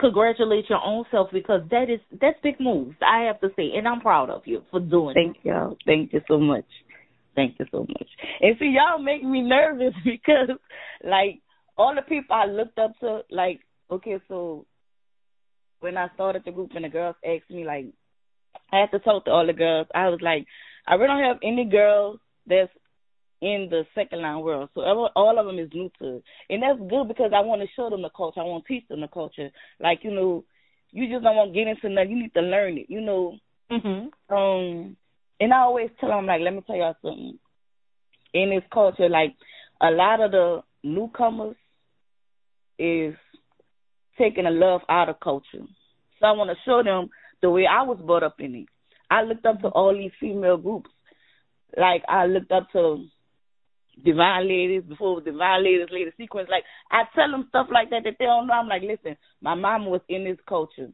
congratulate 0.00 0.68
your 0.68 0.82
own 0.84 1.04
self 1.10 1.28
because 1.32 1.62
that 1.70 1.84
is 1.90 2.00
that's 2.20 2.38
big 2.42 2.58
moves, 2.60 2.96
I 3.06 3.24
have 3.24 3.40
to 3.40 3.48
say, 3.56 3.72
and 3.76 3.86
I'm 3.86 4.00
proud 4.00 4.30
of 4.30 4.42
you 4.46 4.62
for 4.70 4.80
doing 4.80 5.14
Thank 5.14 5.38
you. 5.42 5.76
Thank 5.86 6.12
you 6.12 6.20
so 6.28 6.38
much. 6.38 6.66
Thank 7.34 7.58
you 7.58 7.66
so 7.70 7.80
much. 7.80 8.08
And 8.40 8.56
see 8.58 8.74
y'all 8.76 9.02
make 9.02 9.22
me 9.22 9.42
nervous 9.42 9.94
because 10.04 10.56
like 11.04 11.40
all 11.78 11.94
the 11.94 12.02
people 12.02 12.34
I 12.34 12.46
looked 12.46 12.78
up 12.78 12.98
to, 13.00 13.20
like, 13.30 13.60
okay, 13.90 14.18
so 14.28 14.64
when 15.80 15.96
I 15.96 16.08
started 16.14 16.42
the 16.44 16.52
group 16.52 16.70
and 16.74 16.84
the 16.84 16.88
girls 16.88 17.16
asked 17.24 17.50
me 17.50 17.64
like 17.64 17.86
I 18.72 18.80
had 18.80 18.90
to 18.92 18.98
talk 18.98 19.24
to 19.24 19.30
all 19.30 19.46
the 19.46 19.52
girls. 19.52 19.86
I 19.94 20.08
was 20.08 20.20
like, 20.20 20.46
I 20.86 20.94
really 20.94 21.08
don't 21.08 21.24
have 21.24 21.38
any 21.42 21.64
girls 21.64 22.18
that's 22.46 22.70
in 23.40 23.68
the 23.70 23.84
second 23.94 24.22
line 24.22 24.40
world. 24.40 24.70
So 24.74 24.80
all 24.80 25.38
of 25.38 25.46
them 25.46 25.58
is 25.58 25.70
new 25.72 25.90
to 25.98 26.16
it. 26.16 26.24
And 26.50 26.62
that's 26.62 26.78
good 26.78 27.08
because 27.08 27.32
I 27.34 27.40
want 27.40 27.62
to 27.62 27.68
show 27.76 27.90
them 27.90 28.02
the 28.02 28.10
culture. 28.10 28.40
I 28.40 28.44
want 28.44 28.64
to 28.66 28.72
teach 28.72 28.88
them 28.88 29.00
the 29.00 29.08
culture. 29.08 29.50
Like, 29.80 30.00
you 30.02 30.10
know, 30.10 30.44
you 30.90 31.08
just 31.12 31.22
don't 31.22 31.36
want 31.36 31.52
to 31.52 31.54
get 31.54 31.68
into 31.68 31.88
nothing. 31.88 32.10
You 32.10 32.22
need 32.22 32.34
to 32.34 32.40
learn 32.40 32.78
it, 32.78 32.86
you 32.88 33.00
know. 33.00 33.36
Mm-hmm. 33.70 34.34
Um, 34.34 34.96
and 35.38 35.52
I 35.52 35.58
always 35.58 35.90
tell 36.00 36.08
them, 36.08 36.26
like, 36.26 36.40
let 36.40 36.54
me 36.54 36.62
tell 36.66 36.76
y'all 36.76 36.96
something. 37.02 37.38
In 38.32 38.50
this 38.50 38.64
culture, 38.72 39.08
like, 39.08 39.34
a 39.80 39.90
lot 39.90 40.20
of 40.20 40.30
the 40.30 40.62
newcomers 40.82 41.56
is 42.78 43.14
taking 44.18 44.46
a 44.46 44.50
love 44.50 44.80
out 44.88 45.08
of 45.08 45.20
culture. 45.20 45.64
So 46.18 46.26
I 46.26 46.32
want 46.32 46.50
to 46.50 46.56
show 46.64 46.82
them 46.82 47.10
the 47.42 47.50
way 47.50 47.66
I 47.66 47.82
was 47.82 47.98
brought 48.04 48.22
up 48.22 48.36
in 48.40 48.54
it. 48.54 48.66
I 49.10 49.22
looked 49.22 49.46
up 49.46 49.60
to 49.60 49.68
all 49.68 49.94
these 49.94 50.12
female 50.20 50.56
groups. 50.56 50.90
Like 51.76 52.02
I 52.08 52.26
looked 52.26 52.52
up 52.52 52.70
to 52.72 53.06
Divine 54.04 54.48
Ladies 54.48 54.82
before 54.82 55.20
Divine 55.20 55.64
Ladies, 55.64 55.88
Lady 55.90 56.10
Sequence. 56.16 56.48
Like 56.50 56.64
I 56.90 57.04
tell 57.14 57.30
them 57.30 57.46
stuff 57.48 57.68
like 57.72 57.90
that 57.90 58.02
that 58.04 58.16
they 58.18 58.24
don't 58.24 58.46
know. 58.46 58.54
I'm 58.54 58.68
like, 58.68 58.82
listen, 58.82 59.16
my 59.40 59.54
mom 59.54 59.86
was 59.86 60.00
in 60.08 60.24
this 60.24 60.38
culture. 60.48 60.90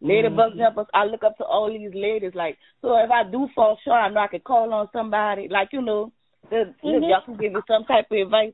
Lady 0.00 0.28
mm-hmm. 0.28 0.78
us. 0.78 0.86
I 0.94 1.04
look 1.04 1.24
up 1.24 1.36
to 1.38 1.44
all 1.44 1.68
these 1.68 1.90
ladies. 1.92 2.32
Like, 2.34 2.56
so 2.82 2.96
if 2.98 3.10
I 3.10 3.28
do 3.28 3.48
fall 3.54 3.78
short, 3.84 3.98
I 3.98 4.08
know 4.08 4.20
I 4.20 4.28
can 4.28 4.40
call 4.40 4.72
on 4.72 4.88
somebody. 4.92 5.48
Like, 5.50 5.70
you 5.72 5.82
know, 5.82 6.12
the, 6.50 6.72
mm-hmm. 6.84 7.04
y'all 7.04 7.22
can 7.24 7.36
give 7.36 7.52
me 7.52 7.60
some 7.66 7.84
type 7.84 8.06
of 8.10 8.18
advice. 8.18 8.52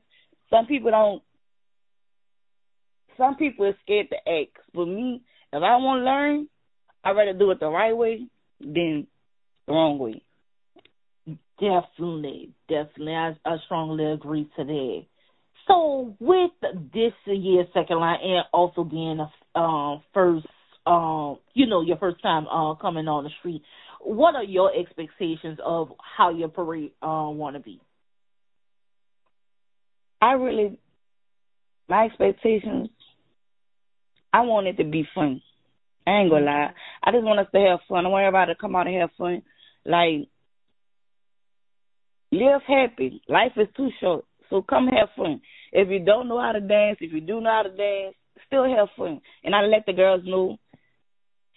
Some 0.49 0.65
people 0.65 0.91
don't. 0.91 1.21
Some 3.17 3.35
people 3.35 3.67
are 3.67 3.77
scared 3.83 4.07
to 4.09 4.17
ask. 4.29 4.49
But 4.73 4.87
me, 4.87 5.21
if 5.53 5.61
I 5.63 5.77
want 5.77 6.01
to 6.01 6.05
learn, 6.05 6.47
I'd 7.05 7.15
rather 7.15 7.33
do 7.33 7.51
it 7.51 7.59
the 7.59 7.69
right 7.69 7.95
way 7.95 8.27
than 8.59 9.05
the 9.67 9.73
wrong 9.73 9.99
way. 9.99 10.23
Definitely, 11.59 12.51
definitely. 12.67 13.13
I, 13.13 13.35
I 13.45 13.57
strongly 13.65 14.05
agree 14.05 14.49
to 14.57 14.63
that. 14.63 15.05
So 15.67 16.15
with 16.19 16.51
this 16.93 17.13
year's 17.25 17.67
second 17.73 17.99
line 17.99 18.19
and 18.21 18.45
also 18.51 18.83
being 18.83 19.19
a 19.19 19.59
uh, 19.59 19.99
first, 20.13 20.45
um, 20.85 21.37
you 21.53 21.65
know, 21.67 21.81
your 21.81 21.97
first 21.97 22.21
time 22.21 22.47
uh, 22.47 22.75
coming 22.75 23.07
on 23.07 23.23
the 23.23 23.29
street, 23.39 23.63
what 24.01 24.35
are 24.35 24.43
your 24.43 24.71
expectations 24.75 25.59
of 25.63 25.91
how 25.99 26.29
your 26.29 26.49
parade 26.49 26.91
uh, 27.01 27.29
want 27.29 27.55
to 27.55 27.61
be? 27.61 27.79
I 30.21 30.33
really, 30.33 30.77
my 31.87 32.05
expectations, 32.05 32.89
I 34.33 34.41
want 34.41 34.67
it 34.67 34.77
to 34.77 34.83
be 34.83 35.07
fun. 35.15 35.41
I 36.07 36.11
ain't 36.11 36.29
gonna 36.29 36.45
mm. 36.45 36.45
lie. 36.45 36.73
I 37.03 37.11
just 37.11 37.23
want 37.23 37.39
us 37.39 37.47
to 37.53 37.59
have 37.59 37.79
fun. 37.87 38.05
I 38.05 38.09
want 38.09 38.23
everybody 38.23 38.53
to 38.53 38.59
come 38.59 38.75
out 38.75 38.87
and 38.87 39.01
have 39.01 39.09
fun. 39.17 39.41
Like, 39.85 40.27
live 42.31 42.61
happy. 42.67 43.21
Life 43.27 43.53
is 43.57 43.67
too 43.75 43.89
short. 43.99 44.25
So 44.49 44.61
come 44.61 44.87
have 44.87 45.09
fun. 45.15 45.41
If 45.71 45.89
you 45.89 45.99
don't 45.99 46.27
know 46.27 46.39
how 46.39 46.51
to 46.51 46.61
dance, 46.61 46.97
if 47.01 47.11
you 47.11 47.21
do 47.21 47.41
know 47.41 47.51
how 47.51 47.63
to 47.63 47.75
dance, 47.75 48.15
still 48.47 48.63
have 48.63 48.89
fun. 48.97 49.21
And 49.43 49.55
I 49.55 49.61
let 49.61 49.85
the 49.85 49.93
girls 49.93 50.21
know. 50.23 50.57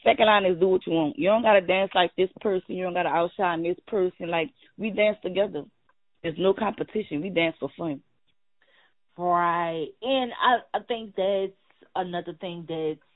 Second 0.05 0.27
line 0.27 0.47
is 0.47 0.59
do 0.59 0.69
what 0.69 0.87
you 0.87 0.93
want. 0.93 1.19
You 1.19 1.29
don't 1.29 1.43
gotta 1.43 1.61
dance 1.61 1.91
like 1.95 2.13
this 2.17 2.31
person. 2.41 2.77
You 2.77 2.85
don't 2.85 2.95
gotta 2.95 3.09
outshine 3.09 3.63
this 3.63 3.77
person. 3.87 4.31
Like 4.31 4.51
we 4.77 4.91
dance 4.91 5.19
together. 5.23 5.65
There's 6.23 6.39
no 6.39 6.55
competition. 6.55 7.21
We 7.21 7.31
dance 7.31 7.57
for 7.61 7.69
fun. 7.77 8.01
Right. 9.17 9.89
And 10.01 10.33
I 10.41 10.79
I 10.79 10.81
think 10.87 11.15
that's 11.17 11.53
another 11.95 12.33
thing 12.41 12.65
that's 12.69 13.08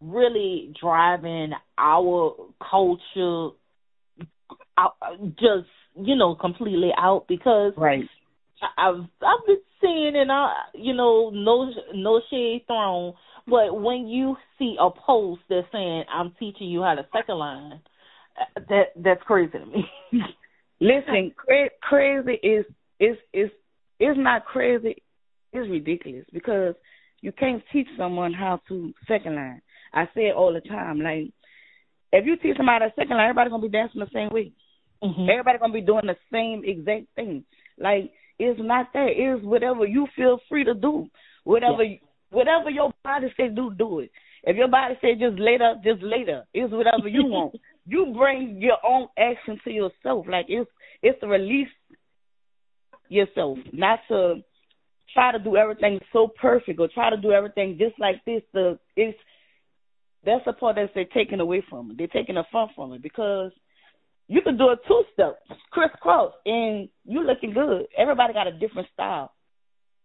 really 0.00 0.74
driving 0.80 1.52
our 1.78 2.34
culture 2.70 3.50
out, 4.78 4.94
just 5.38 5.68
you 5.94 6.16
know 6.16 6.34
completely 6.34 6.90
out 6.98 7.26
because 7.28 7.72
right. 7.76 8.04
I've 8.76 9.00
I've 9.22 9.46
been 9.46 9.60
seeing 9.80 10.12
and 10.16 10.30
I 10.30 10.52
you 10.74 10.94
know 10.94 11.30
no 11.30 11.70
no 11.94 12.20
shade 12.30 12.64
thrown 12.66 13.14
but 13.46 13.80
when 13.80 14.08
you 14.08 14.36
see 14.58 14.76
a 14.80 14.90
post 14.90 15.40
that's 15.48 15.66
saying 15.72 16.04
I'm 16.12 16.34
teaching 16.38 16.68
you 16.68 16.82
how 16.82 16.94
to 16.94 17.06
second 17.12 17.38
line 17.38 17.80
uh, 18.38 18.60
that 18.68 18.84
that's 18.96 19.22
crazy 19.22 19.52
to 19.52 19.66
me. 19.66 19.84
Listen 20.80 21.32
cra- 21.36 21.70
crazy 21.82 22.38
is 22.42 22.66
is 23.00 23.16
is 23.32 23.50
is 24.00 24.16
not 24.16 24.44
crazy. 24.44 25.02
It's 25.52 25.70
ridiculous 25.70 26.26
because 26.32 26.74
you 27.22 27.32
can't 27.32 27.62
teach 27.72 27.86
someone 27.96 28.34
how 28.34 28.60
to 28.68 28.92
second 29.08 29.36
line. 29.36 29.62
I 29.96 30.04
say 30.14 30.26
it 30.28 30.36
all 30.36 30.52
the 30.52 30.60
time. 30.60 31.00
Like, 31.00 31.32
if 32.12 32.26
you 32.26 32.36
teach 32.36 32.56
somebody 32.56 32.84
a 32.84 32.92
second 32.94 33.16
line, 33.16 33.30
everybody's 33.30 33.50
gonna 33.50 33.62
be 33.62 33.68
dancing 33.70 34.00
the 34.00 34.10
same 34.12 34.28
way. 34.28 34.52
Mm-hmm. 35.02 35.28
Everybody 35.28 35.58
gonna 35.58 35.72
be 35.72 35.80
doing 35.80 36.06
the 36.06 36.16
same 36.30 36.62
exact 36.64 37.06
thing. 37.16 37.44
Like, 37.78 38.12
it's 38.38 38.60
not 38.62 38.92
that. 38.92 39.08
It's 39.08 39.42
whatever 39.42 39.86
you 39.86 40.06
feel 40.14 40.38
free 40.48 40.64
to 40.64 40.74
do. 40.74 41.08
Whatever, 41.44 41.82
yeah. 41.82 41.96
whatever 42.30 42.68
your 42.68 42.92
body 43.02 43.32
say 43.36 43.48
do, 43.48 43.72
do 43.74 44.00
it. 44.00 44.10
If 44.44 44.56
your 44.56 44.68
body 44.68 44.94
say 45.00 45.14
just 45.14 45.38
later, 45.38 45.74
just 45.82 46.02
later. 46.02 46.44
It's 46.52 46.72
whatever 46.72 47.08
you 47.08 47.24
want. 47.24 47.56
You 47.88 48.12
bring 48.18 48.60
your 48.60 48.78
own 48.84 49.06
action 49.16 49.60
to 49.62 49.70
yourself. 49.70 50.26
Like 50.28 50.46
it's 50.48 50.68
it's 51.04 51.20
to 51.20 51.28
release 51.28 51.68
yourself, 53.08 53.58
not 53.72 54.00
to 54.08 54.42
try 55.14 55.30
to 55.30 55.38
do 55.38 55.56
everything 55.56 56.00
so 56.12 56.26
perfect 56.26 56.80
or 56.80 56.88
try 56.88 57.10
to 57.10 57.16
do 57.16 57.30
everything 57.30 57.78
just 57.78 57.96
like 58.00 58.24
this. 58.24 58.42
The 58.52 58.76
it's 58.96 59.16
that's 60.26 60.44
the 60.44 60.52
part 60.52 60.76
that 60.76 60.90
they're 60.94 61.04
taking 61.06 61.40
away 61.40 61.64
from 61.70 61.90
it. 61.90 61.98
They're 61.98 62.08
taking 62.08 62.34
the 62.34 62.44
fun 62.52 62.68
from 62.74 62.92
it 62.92 63.02
because 63.02 63.52
you 64.28 64.42
can 64.42 64.58
do 64.58 64.64
a 64.64 64.76
two 64.88 65.04
step 65.14 65.38
crisscross 65.70 66.32
and 66.44 66.88
you 67.04 67.24
looking 67.24 67.52
good. 67.52 67.86
Everybody 67.96 68.32
got 68.32 68.48
a 68.48 68.52
different 68.52 68.88
style. 68.92 69.32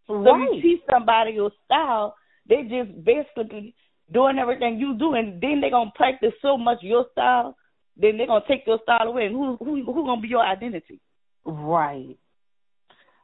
Right. 0.07 0.25
So 0.25 0.55
you 0.55 0.61
teach 0.61 0.81
somebody 0.89 1.31
your 1.31 1.51
style, 1.65 2.15
they 2.47 2.63
just 2.63 3.03
basically 3.03 3.73
doing 4.13 4.37
everything 4.37 4.77
you 4.77 4.95
do, 4.97 5.15
and 5.15 5.41
then 5.41 5.59
they're 5.59 5.71
gonna 5.71 5.91
practice 5.95 6.33
so 6.41 6.57
much 6.57 6.77
your 6.81 7.07
style, 7.13 7.57
then 7.97 8.17
they're 8.17 8.27
gonna 8.27 8.45
take 8.47 8.67
your 8.67 8.79
style 8.83 9.07
away, 9.07 9.25
and 9.25 9.35
who 9.35 9.55
who 9.57 9.83
who 9.83 10.05
gonna 10.05 10.21
be 10.21 10.27
your 10.27 10.45
identity? 10.45 10.99
Right. 11.45 12.17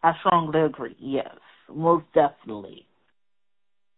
I 0.02 0.14
strongly 0.20 0.62
agree. 0.62 0.96
Yes, 1.00 1.36
most 1.70 2.06
definitely. 2.14 2.87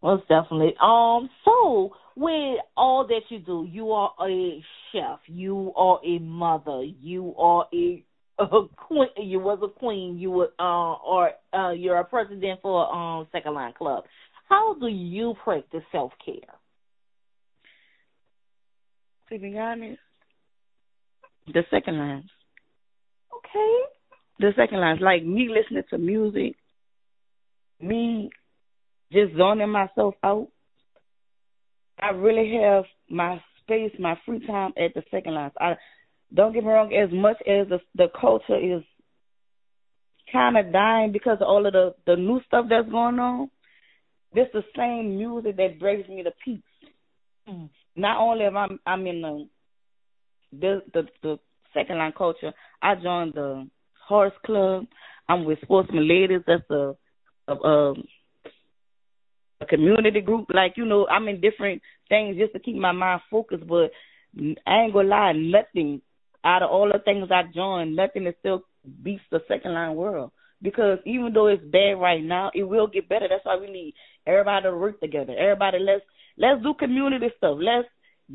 Most 0.02 0.28
definitely. 0.28 0.76
Um. 0.82 1.30
So, 1.44 1.96
with 2.16 2.60
all 2.78 3.06
that 3.08 3.22
you 3.30 3.40
do, 3.40 3.68
you 3.70 3.92
are 3.92 4.12
a 4.22 4.64
chef. 4.92 5.20
You 5.28 5.74
are 5.76 6.00
a 6.06 6.20
mother. 6.20 6.84
You 6.84 7.36
are 7.38 7.66
a, 7.74 8.04
a 8.40 8.62
queen. 8.76 9.10
You 9.18 9.40
was 9.40 9.60
a 9.62 9.68
queen. 9.80 10.18
You 10.18 10.32
were 10.32 10.52
uh, 10.60 10.94
or 10.94 11.32
uh, 11.54 11.72
you're 11.72 11.98
a 11.98 12.06
president 12.06 12.62
for 12.62 12.94
um 12.94 13.28
Second 13.32 13.54
Line 13.54 13.74
Club. 13.78 14.06
How 14.48 14.76
do 14.80 14.88
you 14.88 15.36
practice 15.44 15.84
self 15.92 16.12
care? 16.26 16.36
To 19.30 19.38
be 19.38 19.58
honest, 19.58 20.00
the 21.54 21.64
second 21.70 21.98
lines. 21.98 22.30
Okay. 23.38 23.80
The 24.40 24.52
second 24.56 24.80
lines, 24.80 25.00
like 25.02 25.24
me 25.24 25.50
listening 25.50 25.84
to 25.90 25.98
music, 25.98 26.56
me 27.82 28.30
just 29.12 29.36
zoning 29.36 29.70
myself 29.70 30.16
out. 30.24 30.48
I 32.02 32.12
really 32.12 32.60
have 32.62 32.86
my 33.10 33.42
space, 33.62 33.92
my 34.00 34.18
free 34.26 34.46
time 34.46 34.74
at 34.78 34.94
the 34.94 35.04
second 35.12 35.34
lines. 35.34 35.54
I 35.60 35.76
don't 36.34 36.54
get 36.54 36.64
me 36.64 36.70
wrong, 36.70 36.94
as 36.94 37.10
much 37.12 37.38
as 37.42 37.68
the 37.68 37.80
the 37.96 38.08
culture 38.20 38.58
is 38.58 38.84
kind 40.32 40.58
of 40.58 40.72
dying 40.72 41.12
because 41.12 41.38
of 41.42 41.48
all 41.48 41.66
of 41.66 41.74
the 41.74 41.96
the 42.06 42.16
new 42.16 42.42
stuff 42.48 42.66
that's 42.70 42.90
going 42.90 43.20
on. 43.20 43.50
This 44.34 44.48
the 44.54 44.64
same 44.78 45.18
music 45.18 45.58
that 45.58 45.80
brings 45.80 46.08
me 46.08 46.24
to 46.24 46.32
peace. 46.44 46.62
Mm. 47.50 47.70
Not 47.96 48.22
only 48.22 48.46
am 48.46 48.58
I 48.58 48.68
I'm 48.86 49.08
in 49.08 49.22
the 49.22 49.48
the 50.54 50.82
the, 50.94 51.08
the 51.24 51.40
second 51.74 51.98
line 51.98 52.14
culture, 52.18 52.54
I 52.82 52.96
joined 52.96 53.34
the 53.34 53.68
horse 54.08 54.34
club. 54.46 54.86
I'm 55.28 55.46
with 55.46 55.62
Sportsman 55.62 56.08
Ladies. 56.08 56.42
That's 56.48 56.70
a, 56.70 56.96
a, 57.48 57.54
a 57.54 57.94
a 59.62 59.66
community 59.66 60.22
group. 60.22 60.48
Like 60.54 60.74
you 60.78 60.86
know, 60.86 61.08
I'm 61.08 61.28
in 61.28 61.42
different 61.42 61.82
things 62.08 62.38
just 62.38 62.54
to 62.54 62.60
keep 62.60 62.76
my 62.76 62.92
mind 62.92 63.22
focused. 63.30 63.68
But 63.68 63.92
I 64.66 64.82
ain't 64.82 64.94
gonna 64.94 65.08
lie, 65.08 65.34
nothing 65.34 66.02
out 66.44 66.64
of 66.64 66.70
all 66.70 66.90
the 66.92 67.00
things 67.00 67.30
I 67.32 67.44
joined, 67.54 67.96
nothing 67.96 68.26
is 68.28 68.36
still 68.40 68.64
beats 69.04 69.24
the 69.32 69.42
second 69.48 69.74
line 69.74 69.96
world. 69.96 70.32
Because 70.62 71.00
even 71.06 71.32
though 71.34 71.48
it's 71.48 71.64
bad 71.64 72.00
right 72.00 72.24
now, 72.24 72.52
it 72.54 72.64
will 72.64 72.88
get 72.88 73.08
better. 73.08 73.28
That's 73.30 73.46
why 73.46 73.58
we 73.58 73.72
need 73.72 73.94
everybody 74.28 74.64
to 74.64 74.76
work 74.76 75.00
together. 75.00 75.34
Everybody, 75.38 75.80
let's 75.80 76.04
let's 76.38 76.62
do 76.62 76.74
community 76.74 77.28
stuff. 77.38 77.58
Let's 77.62 77.88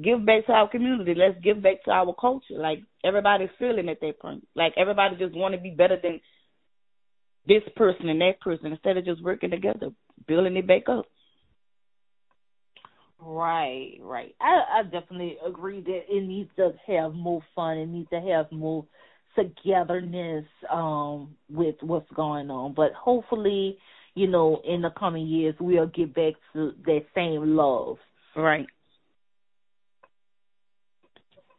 give 0.02 0.25
back 0.25 0.47
to 0.47 0.52
our 0.52 0.69
community. 0.69 1.14
Let's 1.14 1.38
give 1.43 1.62
back 1.62 1.85
to 1.85 1.90
our 1.90 2.14
culture. 2.19 2.54
Like 2.57 2.81
everybody's 3.04 3.50
feeling 3.59 3.88
at 3.88 4.00
that 4.00 4.21
point. 4.21 4.47
Like 4.54 4.73
everybody 4.76 5.16
just 5.16 5.35
want 5.35 5.54
to 5.54 5.61
be 5.61 5.71
better 5.71 5.99
than 6.02 6.21
this 7.47 7.62
person 7.76 8.09
and 8.09 8.21
that 8.23 8.40
person 8.40 8.73
instead 8.73 8.97
of 8.97 9.04
just 9.04 9.23
working 9.23 9.50
together, 9.50 9.90
building 10.26 10.57
it 10.57 10.66
back 10.66 10.88
up. 10.88 11.04
Right, 13.25 13.97
right. 14.00 14.35
I 14.40 14.81
I 14.81 14.83
definitely 14.83 15.38
agree 15.47 15.81
that 15.81 16.02
it 16.09 16.23
needs 16.26 16.50
to 16.57 16.73
have 16.87 17.14
more 17.14 17.43
fun. 17.54 17.78
It 17.78 17.87
needs 17.87 18.11
to 18.11 18.21
have 18.21 18.50
more 18.52 18.85
togetherness 19.35 20.45
um 20.71 21.35
with 21.49 21.76
what's 21.81 22.11
going 22.14 22.50
on. 22.50 22.75
But 22.75 22.93
hopefully, 22.93 23.78
you 24.14 24.26
know, 24.28 24.61
in 24.64 24.83
the 24.83 24.90
coming 24.90 25.26
years 25.26 25.54
we'll 25.61 25.87
get 25.87 26.14
back 26.14 26.35
to 26.52 26.73
that 26.87 27.04
same 27.14 27.57
love. 27.57 27.97
Right. 28.37 28.66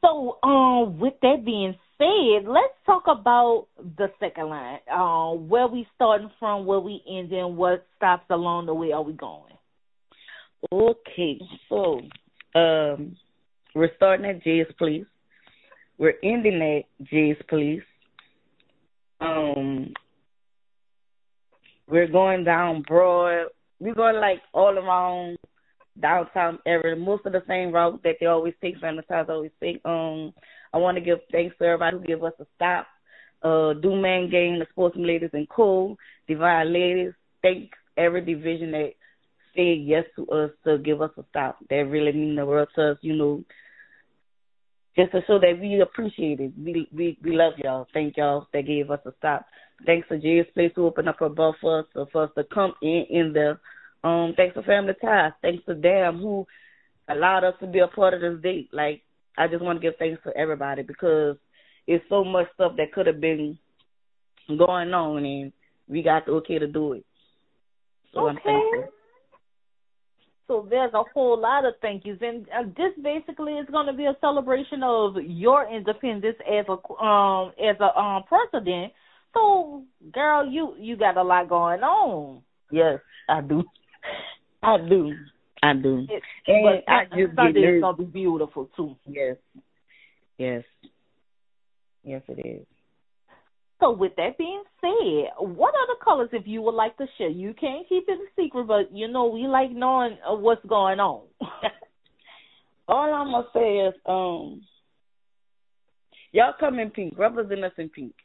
So, 0.02 0.38
um, 0.44 1.00
with 1.00 1.16
that 1.22 1.44
being 1.46 1.76
said, 1.98 2.48
let's 2.48 2.74
talk 2.86 3.04
about 3.08 3.68
the 3.78 4.12
second 4.20 4.50
line. 4.50 4.80
Uh, 4.92 5.34
where 5.34 5.68
we 5.68 5.88
starting 5.96 6.32
from, 6.40 6.66
where 6.66 6.80
we 6.80 7.02
ending, 7.10 7.56
what 7.56 7.86
stops 7.98 8.26
along 8.30 8.68
the 8.68 8.74
way 8.74 8.92
are 8.92 9.04
we 9.04 9.14
going? 9.14 9.55
Okay, 10.72 11.40
so 11.70 12.02
um, 12.56 13.16
we're 13.76 13.96
starting 13.96 14.26
at 14.26 14.44
J's 14.44 14.68
Place. 14.78 15.06
We're 15.98 16.16
ending 16.24 16.62
at 16.62 17.06
J's 17.08 17.38
Place. 17.48 17.84
Um, 19.22 19.94
we're 21.88 22.08
going 22.08 22.44
down 22.44 22.84
Broad. 22.88 23.48
We're 23.80 23.94
going 23.94 24.16
like 24.16 24.42
all 24.54 24.78
around 24.78 25.38
downtown 26.02 26.60
area, 26.66 26.96
most 26.96 27.26
of 27.26 27.34
the 27.34 27.44
same 27.48 27.72
route 27.72 28.02
that 28.04 28.16
they 28.20 28.26
always 28.26 28.54
take, 28.62 28.80
sanitize 28.82 29.30
always 29.30 29.52
take. 29.62 29.82
Um, 29.86 30.34
I 30.74 30.78
want 30.78 30.98
to 30.98 31.02
give 31.02 31.20
thanks 31.32 31.56
to 31.60 31.66
everybody 31.66 31.98
who 31.98 32.04
give 32.04 32.24
us 32.24 32.34
a 32.40 32.46
stop. 32.56 32.88
Uh, 33.42 33.74
Dumaine 33.80 34.32
Gang, 34.32 34.60
the 34.60 34.66
Sportsman 34.72 35.08
Ladies 35.08 35.30
and 35.34 35.48
Cool, 35.50 35.98
Divine 36.28 36.74
Ladies. 36.74 37.14
Thanks 37.42 37.78
every 37.98 38.22
division 38.22 38.72
that 38.72 38.94
said 39.56 39.78
yes 39.82 40.06
to 40.16 40.28
us 40.28 40.52
to 40.66 40.78
give 40.78 41.02
us 41.02 41.12
a 41.18 41.24
stop. 41.30 41.58
That 41.70 41.88
really 41.88 42.12
mean 42.12 42.36
the 42.36 42.46
world 42.46 42.70
to 42.76 42.92
us, 42.92 42.98
you 43.02 43.16
know. 43.16 43.44
Just 44.98 45.12
to 45.12 45.22
show 45.28 45.40
that 45.40 45.60
we 45.60 45.82
appreciate 45.82 46.40
it. 46.40 46.54
We 46.58 46.88
we 46.94 47.18
we 47.22 47.36
love 47.36 47.54
y'all. 47.58 47.88
Thank 47.94 48.18
y'all 48.18 48.48
that 48.54 48.66
gave 48.66 48.90
us 48.92 49.02
a 49.06 49.12
stop. 49.18 49.46
Thanks 49.86 50.08
to 50.08 50.18
J's 50.18 50.46
Place 50.54 50.72
to 50.76 50.86
open 50.86 51.08
up 51.08 51.20
a 51.22 51.30
bus 51.30 51.56
for 51.60 51.80
us, 51.80 51.86
for 52.12 52.24
us 52.24 52.30
to 52.38 52.44
come 52.46 52.74
in 52.82 53.06
in 53.10 53.34
there 53.34 53.60
um, 54.06 54.36
thanks 54.38 54.54
to 54.54 54.62
Family 54.62 54.94
Ties. 55.02 55.32
Thanks 55.42 55.66
to 55.66 55.74
Dan 55.74 56.20
who 56.20 56.46
allowed 57.10 57.44
us 57.44 57.56
to 57.60 57.68
be 57.68 57.80
a 57.80 57.88
part 57.88 58.14
of 58.14 58.22
this 58.22 58.42
date. 58.42 58.70
Like 58.72 59.02
I 59.36 59.48
just 59.48 59.64
want 59.64 59.82
to 59.82 59.82
give 59.82 59.98
thanks 59.98 60.22
to 60.24 60.38
everybody 60.38 60.84
because 60.84 61.38
it's 61.88 62.06
so 62.08 62.24
much 62.24 62.46
stuff 62.54 62.74
that 62.78 62.94
could 62.94 63.08
have 63.08 63.20
been 63.20 63.58
going 64.48 64.94
on 64.94 65.26
and 65.26 65.52
we 65.88 66.04
got 66.04 66.28
the 66.28 66.34
okay 66.34 66.60
to 66.60 66.68
do 66.68 66.94
it. 66.94 67.06
So 68.14 68.30
okay. 68.30 68.88
So 70.48 70.68
there's 70.70 70.94
a 70.94 71.04
whole 71.14 71.40
lot 71.40 71.66
of 71.66 71.74
thank 71.82 72.06
yous, 72.06 72.20
and 72.22 72.46
uh, 72.50 72.64
this 72.78 72.92
basically 73.04 73.54
is 73.54 73.68
going 73.72 73.88
to 73.88 73.94
be 73.94 74.06
a 74.06 74.16
celebration 74.22 74.84
of 74.84 75.16
your 75.24 75.68
independence 75.68 76.38
as 76.48 76.66
a 76.68 77.04
um 77.04 77.52
as 77.60 77.76
a 77.80 78.00
um 78.00 78.24
president. 78.30 78.94
So, 79.34 79.84
girl, 80.14 80.48
you 80.48 80.76
you 80.78 80.98
got 80.98 81.18
a 81.18 81.24
lot 81.24 81.50
going 81.50 81.82
on. 81.82 82.42
Yes, 82.72 83.00
I 83.28 83.42
do. 83.42 83.64
I 84.62 84.78
do. 84.78 85.16
I 85.64 85.74
do. 85.74 86.06
It, 86.10 86.22
and 86.48 86.84
but 86.86 86.94
I 86.94 87.06
just 87.06 87.36
Sunday 87.36 87.62
is 87.62 87.82
gonna 87.82 87.98
be 87.98 88.04
beautiful 88.04 88.70
too. 88.76 88.96
Yes. 89.08 89.38
Yes. 90.38 90.64
Yes, 92.04 92.22
it 92.28 92.46
is. 92.46 92.75
So, 93.86 93.92
with 93.92 94.16
that 94.18 94.36
being 94.40 94.64
said, 94.82 95.30
what 95.38 95.76
other 95.76 96.00
colors 96.04 96.30
if 96.34 96.48
you 96.48 96.64
would 96.64 96.74
like 96.74 96.98
to 96.98 97.06
share? 97.20 97.30
You 97.30 97.54
can't 97.54 97.88
keep 97.88 98.06
it 98.08 98.18
a 98.18 98.42
secret, 98.42 98.66
but 98.66 98.92
you 98.92 99.08
know 99.08 99.28
we 99.28 99.42
like 99.42 99.70
knowing 99.70 100.18
uh, 100.28 100.34
what's 100.34 100.66
going 100.66 101.00
on. 101.00 101.22
All 102.88 103.14
I'm 103.14 103.30
gonna 103.30 103.46
say 103.54 103.78
is, 103.80 103.94
um, 104.08 104.64
y'all 106.32 106.54
come 106.60 106.80
in 106.80 106.90
pink. 106.90 107.14
Represent 107.16 107.64
us 107.64 107.74
in 107.78 107.90
pink. 107.90 108.16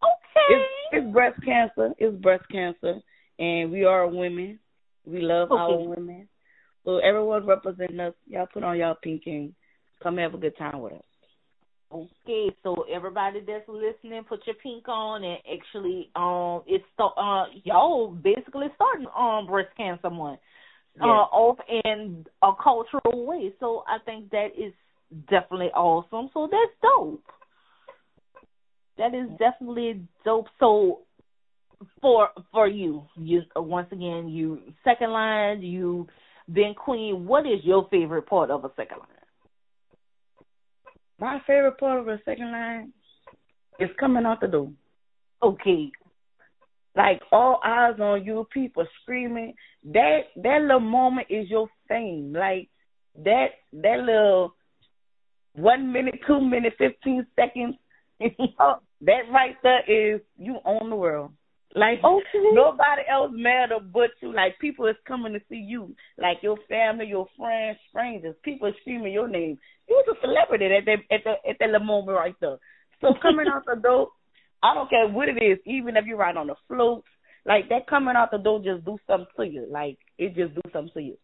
Okay. 0.00 0.54
It's, 0.54 0.64
it's 0.92 1.12
breast 1.12 1.40
cancer. 1.44 1.90
It's 1.98 2.16
breast 2.22 2.44
cancer, 2.52 3.00
and 3.40 3.72
we 3.72 3.84
are 3.84 4.06
women. 4.06 4.60
We 5.04 5.22
love 5.22 5.50
okay. 5.50 5.60
our 5.60 5.88
women. 5.88 6.28
So 6.84 6.98
everyone 6.98 7.46
representing 7.46 7.98
us, 7.98 8.14
y'all 8.28 8.46
put 8.52 8.62
on 8.62 8.78
y'all 8.78 8.96
pink 9.02 9.22
and 9.26 9.54
come 10.00 10.18
have 10.18 10.34
a 10.34 10.38
good 10.38 10.56
time 10.56 10.80
with 10.80 10.92
us. 10.92 11.13
Okay, 11.94 12.50
so 12.64 12.84
everybody 12.92 13.40
that's 13.46 13.68
listening, 13.68 14.24
put 14.24 14.44
your 14.46 14.56
pink 14.56 14.88
on 14.88 15.22
and 15.22 15.38
actually 15.46 16.10
um 16.16 16.62
it's 16.66 16.84
uh 16.98 17.44
y'all 17.62 18.08
basically 18.08 18.66
starting 18.74 19.06
on 19.06 19.44
um, 19.44 19.46
breast 19.46 19.68
cancer 19.76 20.10
month. 20.10 20.40
uh, 21.00 21.06
off 21.06 21.58
in 21.84 22.26
a 22.42 22.50
cultural 22.60 23.26
way. 23.26 23.52
So 23.60 23.84
I 23.86 23.98
think 24.04 24.30
that 24.30 24.48
is 24.58 24.72
definitely 25.30 25.68
awesome. 25.68 26.30
So 26.34 26.48
that's 26.50 26.72
dope. 26.82 27.22
That 28.98 29.14
is 29.14 29.28
definitely 29.38 30.04
dope. 30.24 30.46
So 30.58 31.00
for 32.00 32.30
for 32.52 32.66
you, 32.66 33.04
you 33.16 33.42
once 33.54 33.88
again, 33.92 34.28
you 34.28 34.60
second 34.82 35.10
line, 35.10 35.62
you 35.62 36.08
been 36.52 36.74
queen. 36.74 37.26
What 37.26 37.46
is 37.46 37.60
your 37.62 37.86
favorite 37.88 38.26
part 38.26 38.50
of 38.50 38.64
a 38.64 38.70
second 38.76 38.98
line? 38.98 39.23
My 41.18 41.40
favorite 41.46 41.78
part 41.78 42.00
of 42.00 42.06
the 42.06 42.18
second 42.24 42.50
line 42.50 42.92
is 43.78 43.90
coming 43.98 44.24
out 44.24 44.40
the 44.40 44.48
door. 44.48 44.70
Okay. 45.42 45.90
Like 46.96 47.20
all 47.32 47.60
eyes 47.64 47.98
on 48.00 48.24
you, 48.24 48.46
people 48.52 48.86
screaming. 49.02 49.54
That 49.84 50.20
that 50.36 50.62
little 50.62 50.80
moment 50.80 51.26
is 51.30 51.50
your 51.50 51.68
fame. 51.88 52.32
Like 52.32 52.68
that 53.24 53.48
that 53.72 53.98
little 53.98 54.54
one 55.54 55.92
minute, 55.92 56.20
two 56.26 56.40
minutes, 56.40 56.76
fifteen 56.78 57.26
seconds. 57.36 57.76
that 58.20 59.22
right 59.30 59.56
there 59.62 59.82
is 59.88 60.20
you 60.38 60.58
own 60.64 60.90
the 60.90 60.96
world. 60.96 61.32
Like 61.74 61.98
okay. 62.04 62.50
nobody 62.52 63.02
else 63.10 63.32
matter 63.34 63.78
but 63.80 64.10
you. 64.20 64.32
Like 64.32 64.58
people 64.60 64.86
is 64.86 64.96
coming 65.08 65.32
to 65.32 65.40
see 65.48 65.56
you. 65.56 65.94
Like 66.16 66.38
your 66.40 66.56
family, 66.68 67.06
your 67.06 67.26
friends, 67.36 67.78
strangers. 67.88 68.36
People 68.44 68.68
are 68.68 68.76
screaming 68.80 69.12
your 69.12 69.28
name. 69.28 69.58
You 69.88 69.96
was 69.96 70.16
a 70.16 70.20
celebrity 70.20 70.66
at 70.66 70.84
that 70.84 70.98
at 71.14 71.24
the 71.24 71.50
at 71.50 71.56
that 71.58 71.84
moment 71.84 72.16
right 72.16 72.34
there. 72.40 72.58
So 73.00 73.08
coming 73.20 73.46
out 73.52 73.64
the 73.66 73.80
door, 73.80 74.08
I 74.62 74.74
don't 74.74 74.88
care 74.88 75.08
what 75.08 75.28
it 75.28 75.42
is, 75.42 75.58
even 75.66 75.96
if 75.96 76.06
you 76.06 76.16
ride 76.16 76.36
on 76.36 76.46
the 76.46 76.54
float, 76.68 77.04
like 77.44 77.68
that 77.70 77.88
coming 77.88 78.14
out 78.16 78.30
the 78.30 78.38
door 78.38 78.62
just 78.62 78.84
do 78.84 78.96
something 79.08 79.26
to 79.36 79.44
you. 79.44 79.66
Like 79.68 79.98
it 80.16 80.36
just 80.36 80.54
do 80.54 80.62
something 80.72 80.92
to 80.94 81.02
you. 81.02 81.16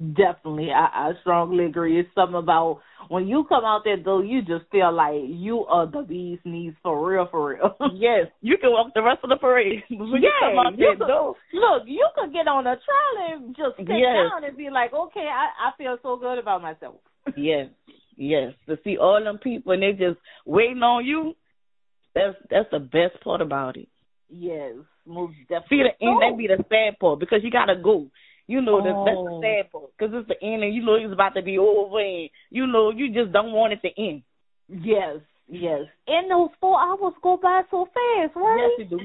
Definitely, 0.00 0.70
I, 0.72 1.10
I 1.10 1.12
strongly 1.20 1.66
agree. 1.66 2.00
It's 2.00 2.08
something 2.14 2.36
about 2.38 2.80
when 3.08 3.28
you 3.28 3.44
come 3.46 3.66
out 3.66 3.82
there 3.84 4.02
though, 4.02 4.22
you 4.22 4.40
just 4.40 4.64
feel 4.72 4.90
like 4.92 5.20
you 5.26 5.66
are 5.66 5.86
the 5.86 6.00
bee's 6.00 6.38
knees 6.42 6.72
for 6.82 7.06
real, 7.06 7.28
for 7.30 7.50
real. 7.50 7.76
yes, 7.94 8.28
you 8.40 8.56
can 8.56 8.70
walk 8.70 8.92
the 8.94 9.02
rest 9.02 9.18
of 9.22 9.28
the 9.28 9.36
parade. 9.36 9.82
When 9.90 10.22
yeah, 10.22 10.28
you 10.28 10.32
come 10.40 10.66
out 10.66 10.78
there, 10.78 10.96
could, 10.96 11.06
though. 11.06 11.36
look, 11.52 11.82
you 11.86 12.08
could 12.14 12.32
get 12.32 12.48
on 12.48 12.66
a 12.66 12.76
trolley 12.76 13.44
and 13.44 13.54
just 13.54 13.76
sit 13.76 13.88
yes. 13.88 14.30
down 14.30 14.44
and 14.44 14.56
be 14.56 14.70
like, 14.70 14.94
okay, 14.94 15.28
I, 15.28 15.68
I 15.68 15.76
feel 15.76 15.98
so 16.02 16.16
good 16.16 16.38
about 16.38 16.62
myself. 16.62 16.96
yes, 17.36 17.66
yes. 18.16 18.54
To 18.68 18.78
see 18.82 18.96
all 18.96 19.22
them 19.22 19.36
people 19.36 19.72
and 19.72 19.82
they 19.82 19.92
just 19.92 20.18
waiting 20.46 20.82
on 20.82 21.04
you, 21.04 21.34
that's 22.14 22.36
that's 22.48 22.70
the 22.72 22.78
best 22.78 23.22
part 23.22 23.42
about 23.42 23.76
it. 23.76 23.88
Yes, 24.30 24.76
most 25.06 25.34
definitely. 25.48 25.76
See 25.76 25.82
the 25.82 26.06
end, 26.06 26.22
that 26.22 26.38
be 26.38 26.46
the 26.46 26.64
sad 26.70 26.98
part 26.98 27.20
because 27.20 27.40
you 27.42 27.50
gotta 27.50 27.76
go. 27.76 28.08
You 28.50 28.60
know, 28.60 28.80
oh. 28.80 28.82
that's 28.82 28.98
the 29.06 29.14
oh. 29.14 29.40
sad 29.40 29.70
part 29.70 29.94
because 29.94 30.10
it's 30.10 30.26
the 30.26 30.34
end, 30.42 30.64
and 30.64 30.74
you 30.74 30.82
know 30.82 30.98
it's 30.98 31.12
about 31.12 31.38
to 31.38 31.42
be 31.42 31.56
over, 31.56 32.00
and 32.00 32.28
you 32.50 32.66
know 32.66 32.90
you 32.90 33.14
just 33.14 33.30
don't 33.30 33.52
want 33.52 33.72
it 33.72 33.80
to 33.86 33.94
end. 33.94 34.22
Yes, 34.66 35.22
yes. 35.46 35.86
And 36.08 36.28
those 36.28 36.50
four 36.60 36.74
hours 36.74 37.14
go 37.22 37.38
by 37.40 37.62
so 37.70 37.86
fast, 37.86 38.34
right? 38.34 38.58
Yes, 38.58 38.70
they 38.78 38.96
do. 38.96 38.98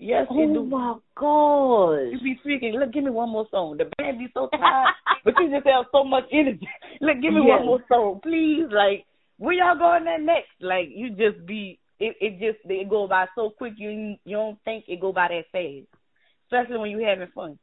Yes, 0.00 0.26
oh 0.28 0.34
do. 0.34 0.58
Oh 0.58 0.64
my 0.66 0.94
God! 1.14 2.10
You 2.10 2.18
be 2.18 2.40
freaking. 2.42 2.74
Look, 2.74 2.92
give 2.92 3.04
me 3.04 3.10
one 3.10 3.30
more 3.30 3.46
song. 3.52 3.76
The 3.78 3.86
band 3.96 4.18
be 4.18 4.26
so 4.34 4.48
tired, 4.58 4.94
but 5.24 5.34
you 5.38 5.48
just 5.48 5.66
have 5.68 5.86
so 5.92 6.02
much 6.02 6.24
energy. 6.32 6.66
Look, 7.00 7.22
give 7.22 7.32
me 7.32 7.46
yes. 7.46 7.58
one 7.58 7.66
more 7.66 7.84
song, 7.86 8.18
please. 8.20 8.66
Like, 8.66 9.06
where 9.38 9.54
y'all 9.54 9.78
going 9.78 10.06
there 10.10 10.20
next? 10.20 10.58
Like, 10.60 10.88
you 10.90 11.10
just 11.10 11.46
be. 11.46 11.78
It 12.00 12.16
it 12.20 12.32
just 12.42 12.66
it 12.68 12.90
go 12.90 13.06
by 13.06 13.26
so 13.36 13.50
quick. 13.50 13.74
You 13.76 14.16
you 14.24 14.36
don't 14.36 14.58
think 14.64 14.86
it 14.88 15.00
go 15.00 15.12
by 15.12 15.28
that 15.28 15.46
fast, 15.52 15.86
especially 16.46 16.78
when 16.78 16.90
you 16.90 17.06
having 17.06 17.30
fun. 17.32 17.60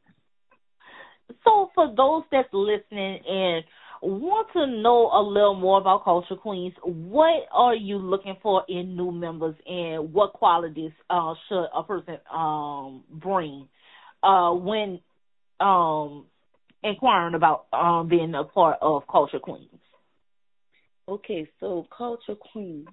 So, 1.44 1.72
for 1.74 1.94
those 1.96 2.24
that's 2.32 2.48
listening 2.53 3.20
and 3.27 3.63
want 4.01 4.48
to 4.53 4.67
know 4.67 5.10
a 5.13 5.22
little 5.22 5.55
more 5.55 5.79
about 5.79 6.03
Culture 6.03 6.36
Queens, 6.36 6.74
what 6.84 7.48
are 7.51 7.75
you 7.75 7.98
looking 7.98 8.36
for 8.41 8.63
in 8.67 8.96
new 8.96 9.12
members, 9.12 9.55
and 9.65 10.13
what 10.13 10.34
qualities 10.34 10.91
uh, 11.10 11.34
should 11.47 11.65
a 11.76 11.84
person 11.84 12.17
um, 12.32 13.04
bring 13.10 13.67
uh, 14.23 14.52
when 14.52 14.99
um, 15.60 16.26
inquiring 16.84 17.36
about 17.36 17.65
um, 17.73 18.08
being 18.08 18.36
a 18.36 18.43
part 18.43 18.78
of 18.82 19.04
Culture 19.12 19.39
Queens? 19.39 19.69
Okay, 21.08 21.47
so 21.60 21.88
Culture 21.95 22.36
Queens 22.52 22.88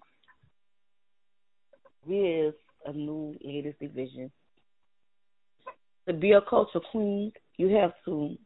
is 2.09 2.55
a 2.87 2.93
new 2.93 3.37
ladies 3.45 3.75
division. 3.81 4.31
To 6.07 6.13
be 6.13 6.33
a 6.33 6.41
culture 6.41 6.81
queen, 6.91 7.33
you 7.57 7.69
have 7.77 7.93
to 8.07 8.37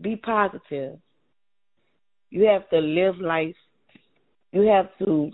be 0.00 0.16
positive. 0.16 0.98
You 2.30 2.44
have 2.44 2.68
to 2.70 2.78
live 2.78 3.18
life. 3.18 3.56
You 4.52 4.62
have 4.62 4.88
to 4.98 5.30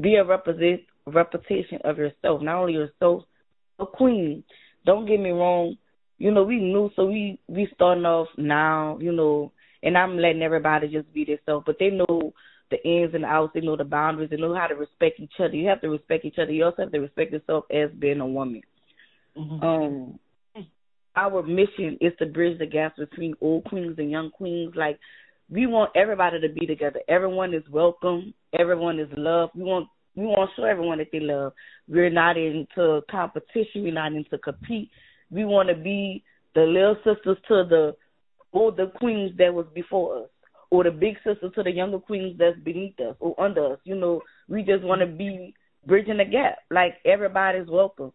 be 0.00 0.16
a 0.16 0.24
represent 0.24 0.80
reputation 1.06 1.78
of 1.84 1.98
yourself, 1.98 2.42
not 2.42 2.60
only 2.60 2.74
yourself, 2.74 3.24
a 3.78 3.86
queen. 3.86 4.42
Don't 4.84 5.06
get 5.06 5.20
me 5.20 5.30
wrong. 5.30 5.76
You 6.18 6.30
know, 6.30 6.44
we 6.44 6.56
new, 6.56 6.90
so 6.96 7.06
we 7.06 7.38
we 7.48 7.68
starting 7.74 8.04
off 8.04 8.28
now. 8.36 8.98
You 9.00 9.12
know, 9.12 9.52
and 9.82 9.96
I'm 9.96 10.18
letting 10.18 10.42
everybody 10.42 10.88
just 10.88 11.12
be 11.12 11.24
themselves, 11.24 11.64
but 11.66 11.76
they 11.78 11.90
know 11.90 12.32
the 12.70 12.82
ins 12.84 13.14
and 13.14 13.24
outs. 13.24 13.52
They 13.54 13.60
know 13.60 13.76
the 13.76 13.84
boundaries. 13.84 14.30
They 14.30 14.36
know 14.36 14.54
how 14.54 14.66
to 14.66 14.74
respect 14.74 15.20
each 15.20 15.34
other. 15.38 15.54
You 15.54 15.68
have 15.68 15.80
to 15.82 15.90
respect 15.90 16.24
each 16.24 16.38
other. 16.38 16.52
You 16.52 16.64
also 16.64 16.82
have 16.82 16.92
to 16.92 17.00
respect 17.00 17.32
yourself 17.32 17.64
as 17.70 17.90
being 17.98 18.20
a 18.20 18.26
woman. 18.26 18.62
Mm-hmm. 19.36 19.64
Um, 19.64 20.18
our 21.14 21.42
mission 21.42 21.98
is 22.00 22.12
to 22.18 22.26
bridge 22.26 22.58
the 22.58 22.66
gaps 22.66 22.98
between 22.98 23.34
old 23.40 23.64
queens 23.64 23.96
and 23.98 24.10
young 24.10 24.30
queens. 24.30 24.72
Like 24.74 24.98
we 25.50 25.66
want 25.66 25.90
everybody 25.94 26.40
to 26.40 26.48
be 26.48 26.66
together. 26.66 27.00
Everyone 27.08 27.52
is 27.52 27.62
welcome. 27.70 28.32
Everyone 28.58 28.98
is 28.98 29.08
loved. 29.16 29.52
We 29.54 29.64
want 29.64 29.88
we 30.14 30.24
want 30.24 30.50
to 30.50 30.60
show 30.60 30.64
everyone 30.64 30.98
that 30.98 31.08
they 31.12 31.20
love. 31.20 31.52
We're 31.88 32.10
not 32.10 32.36
into 32.36 33.02
competition. 33.10 33.82
We're 33.82 33.94
not 33.94 34.12
into 34.12 34.38
compete. 34.38 34.90
We 35.30 35.44
want 35.44 35.68
to 35.68 35.74
be 35.74 36.22
the 36.54 36.62
little 36.62 36.96
sisters 36.96 37.38
to 37.48 37.64
the 37.64 37.96
older 38.52 38.86
queens 38.86 39.32
that 39.38 39.52
was 39.52 39.66
before 39.74 40.24
us, 40.24 40.28
or 40.70 40.84
the 40.84 40.90
big 40.90 41.16
sisters 41.24 41.52
to 41.54 41.62
the 41.62 41.70
younger 41.70 41.98
queens 41.98 42.36
that's 42.38 42.58
beneath 42.58 42.98
us 43.00 43.16
or 43.20 43.38
under 43.40 43.74
us. 43.74 43.78
You 43.84 43.94
know, 43.94 44.20
we 44.48 44.62
just 44.62 44.84
want 44.84 45.00
to 45.00 45.06
be 45.06 45.54
bridging 45.86 46.18
the 46.18 46.24
gap. 46.24 46.58
Like 46.70 46.94
everybody's 47.04 47.68
welcome. 47.68 48.12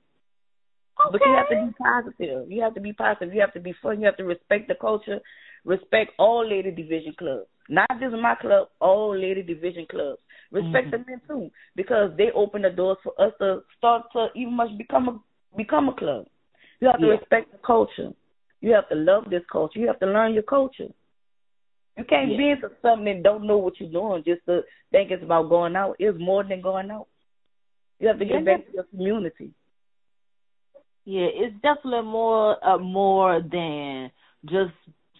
But 1.11 1.21
you 1.25 1.33
have 1.33 1.49
to 1.49 1.67
be 1.67 1.73
positive. 1.83 2.51
You 2.51 2.61
have 2.63 2.73
to 2.75 2.81
be 2.81 2.93
positive. 2.93 3.33
You 3.33 3.41
have 3.41 3.53
to 3.53 3.59
be 3.59 3.73
fun. 3.81 3.99
You 3.99 4.05
have 4.05 4.17
to 4.17 4.23
respect 4.23 4.67
the 4.67 4.75
culture. 4.75 5.19
Respect 5.65 6.11
all 6.17 6.47
lady 6.47 6.71
division 6.71 7.13
clubs. 7.17 7.47
Not 7.69 7.89
just 7.99 8.15
my 8.15 8.35
club, 8.39 8.69
all 8.79 9.17
lady 9.17 9.43
division 9.43 9.85
clubs. 9.89 10.19
Respect 10.51 10.87
mm-hmm. 10.87 10.91
the 10.91 10.97
men 10.99 11.21
too, 11.27 11.51
because 11.75 12.11
they 12.17 12.31
open 12.33 12.61
the 12.61 12.69
doors 12.69 12.97
for 13.03 13.13
us 13.19 13.33
to 13.39 13.63
start 13.77 14.03
to 14.13 14.27
even 14.33 14.53
much 14.53 14.69
become 14.77 15.09
a 15.09 15.57
become 15.57 15.89
a 15.89 15.93
club. 15.93 16.25
You 16.79 16.87
have 16.87 16.99
to 16.99 17.07
yeah. 17.07 17.13
respect 17.13 17.51
the 17.51 17.57
culture. 17.65 18.11
You 18.61 18.71
have 18.71 18.87
to 18.89 18.95
love 18.95 19.25
this 19.29 19.43
culture. 19.51 19.79
You 19.79 19.87
have 19.87 19.99
to 19.99 20.05
learn 20.05 20.33
your 20.33 20.43
culture. 20.43 20.87
You 21.97 22.03
can't 22.05 22.31
yeah. 22.31 22.37
be 22.37 22.49
into 22.51 22.69
something 22.81 23.07
and 23.07 23.23
don't 23.23 23.45
know 23.45 23.57
what 23.57 23.79
you're 23.79 23.91
doing 23.91 24.23
just 24.25 24.45
to 24.45 24.61
think 24.91 25.11
it's 25.11 25.23
about 25.23 25.49
going 25.49 25.75
out. 25.75 25.95
It's 25.99 26.17
more 26.19 26.43
than 26.43 26.61
going 26.61 26.91
out. 26.91 27.07
You 27.99 28.07
have 28.07 28.19
to 28.19 28.25
get 28.25 28.45
yeah. 28.45 28.57
back 28.57 28.67
to 28.67 28.73
your 28.73 28.83
community. 28.83 29.51
Yeah, 31.09 31.27
it's 31.31 31.55
definitely 31.61 32.01
more 32.01 32.61
uh, 32.61 32.77
more 32.77 33.41
than 33.41 34.11
just 34.43 34.73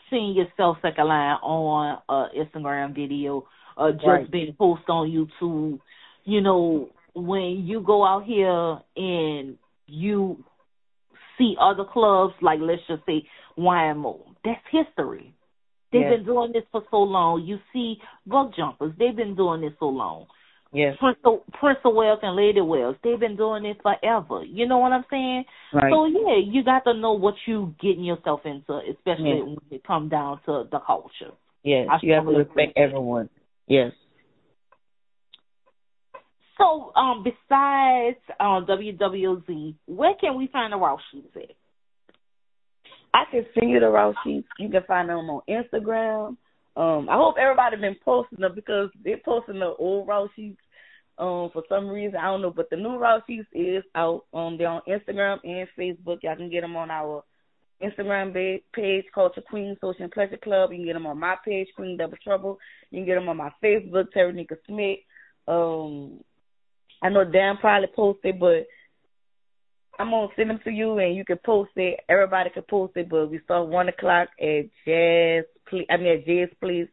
seeing 0.10 0.36
yourself 0.36 0.76
second 0.82 1.08
line 1.08 1.38
on 1.42 2.02
uh 2.10 2.26
Instagram 2.38 2.94
video 2.94 3.48
or 3.78 3.94
just 3.94 4.06
right. 4.06 4.30
being 4.30 4.54
posted 4.60 4.90
on 4.90 5.08
YouTube. 5.10 5.80
You 6.26 6.42
know, 6.42 6.90
when 7.16 7.64
you 7.66 7.80
go 7.80 8.06
out 8.06 8.26
here 8.26 8.80
and 8.98 9.58
you 9.86 10.44
see 11.38 11.56
other 11.58 11.86
clubs 11.86 12.34
like 12.42 12.60
let's 12.62 12.82
just 12.90 13.06
say 13.06 13.26
YMO, 13.58 14.20
that's 14.44 14.60
history. 14.70 15.34
They've 15.94 16.02
yes. 16.02 16.18
been 16.18 16.26
doing 16.26 16.52
this 16.52 16.64
for 16.70 16.84
so 16.92 16.98
long. 16.98 17.46
You 17.46 17.60
see 17.72 17.96
Buck 18.26 18.54
Jumpers, 18.58 18.92
they've 19.00 19.16
been 19.16 19.38
doing 19.38 19.62
this 19.62 19.72
so 19.80 19.86
long. 19.86 20.26
Yes. 20.74 20.98
Prince 21.00 21.80
of 21.86 21.94
Wales 21.94 22.20
and 22.22 22.36
Lady 22.36 22.62
Wales, 22.62 22.96
they've 23.04 23.20
been 23.20 23.38
doing 23.38 23.66
it 23.66 23.78
forever. 23.82 24.44
You 24.44 24.68
know 24.68 24.80
what 24.80 24.92
I'm 24.92 25.06
saying? 25.10 25.46
Right. 25.74 25.92
So 25.92 26.06
yeah, 26.06 26.38
you 26.44 26.64
got 26.64 26.84
to 26.84 26.94
know 26.94 27.14
what 27.14 27.36
you 27.46 27.74
getting 27.82 28.04
yourself 28.04 28.42
into, 28.46 28.80
especially 28.92 29.38
yes. 29.38 29.46
when 29.46 29.58
it 29.72 29.84
come 29.86 30.10
down 30.10 30.40
to 30.46 30.66
the 30.70 30.80
culture. 30.86 31.34
Yes, 31.64 31.88
I 31.90 31.98
you 32.02 32.14
have 32.14 32.26
to 32.26 32.32
respect 32.32 32.74
everyone. 32.78 33.30
Yes. 33.68 33.92
So, 36.58 36.92
um, 36.96 37.24
besides 37.24 38.18
um, 38.40 38.66
WWOZ, 38.66 39.76
where 39.86 40.14
can 40.20 40.36
we 40.36 40.48
find 40.48 40.74
the 40.74 40.78
Route 40.78 41.00
Sheets 41.12 41.28
at? 41.36 41.56
I 43.14 43.24
can 43.32 43.46
send 43.54 43.70
you 43.70 43.80
the 43.80 43.90
Route 43.90 44.16
Sheets. 44.24 44.48
You 44.60 44.70
can 44.70 44.84
find 44.88 45.10
them 45.10 45.18
on 45.30 45.42
Instagram. 45.48 46.38
Um, 46.78 47.10
I 47.10 47.16
hope 47.16 47.36
everybody 47.40 47.78
been 47.78 47.98
posting 48.06 48.40
them 48.40 48.54
because 48.54 48.92
they're 49.04 49.20
posting 49.26 49.60
the 49.60 49.74
old 49.80 50.08
Route 50.08 50.30
Sheets 50.36 50.62
um, 51.18 51.50
for 51.52 51.64
some 51.68 51.88
reason. 51.88 52.18
I 52.18 52.26
don't 52.26 52.44
know, 52.44 52.52
but 52.52 52.70
the 52.70 52.76
new 52.78 52.98
Route 52.98 53.24
Sheets 53.28 53.48
is 53.52 53.84
out. 53.96 54.26
Um, 54.32 54.58
they're 54.58 54.68
on 54.68 54.84
Instagram 54.88 55.40
and 55.44 55.68
Facebook. 55.78 56.20
Y'all 56.22 56.36
can 56.36 56.52
get 56.52 56.62
them 56.62 56.76
on 56.76 56.92
our 56.92 57.24
Instagram 57.84 58.62
page, 58.74 59.06
Culture 59.14 59.42
Queen 59.42 59.76
Social 59.82 60.04
and 60.04 60.12
Pleasure 60.12 60.38
Club. 60.38 60.72
You 60.72 60.78
can 60.78 60.86
get 60.86 60.94
them 60.94 61.08
on 61.08 61.20
my 61.20 61.36
page, 61.44 61.68
Queen 61.76 61.98
Double 61.98 62.18
Trouble. 62.24 62.60
You 62.92 63.00
can 63.00 63.06
get 63.08 63.16
them 63.16 63.30
on 63.30 63.38
my 63.38 63.52
Facebook, 63.64 64.06
Taranika 64.16 64.58
Smith. 64.68 65.00
Um, 65.48 66.20
I 67.02 67.10
know 67.10 67.24
Dan 67.24 67.58
probably 67.58 67.88
posted, 67.96 68.40
but 68.40 68.68
I'm 69.98 70.12
gonna 70.12 70.28
send 70.36 70.52
them 70.52 70.60
to 70.64 70.70
you, 70.70 71.00
and 71.00 71.16
you 71.16 71.26
can 71.26 71.40
post 71.44 71.72
it. 71.76 72.02
Everybody 72.08 72.52
can 72.52 72.64
post 72.70 72.94
it, 72.98 73.10
but 73.10 73.32
we 73.32 73.40
start 73.46 73.68
one 73.68 73.90
o'clock 73.90 74.30
at 74.40 74.66
Jazz. 74.86 75.46
I 75.90 75.98
mean 75.98 76.20
at 76.20 76.26
J's 76.26 76.50
Place, 76.60 76.90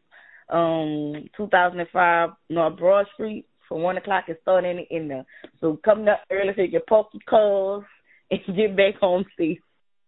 um, 0.49 1.27
2005 1.37 2.29
North 2.49 2.77
Broad 2.77 3.05
Street. 3.13 3.45
from 3.67 3.81
one 3.81 3.97
o'clock, 3.97 4.25
it's 4.27 4.41
starting 4.41 4.85
in 4.89 5.07
there. 5.07 5.25
So 5.59 5.79
come 5.83 6.07
up 6.07 6.21
early 6.31 6.53
so 6.55 6.61
you 6.61 6.71
can 6.71 6.81
poke 6.87 7.09
your 7.13 7.21
calls 7.27 7.83
and 8.31 8.55
get 8.55 8.75
back 8.75 8.95
home 8.99 9.25
safe. 9.37 9.59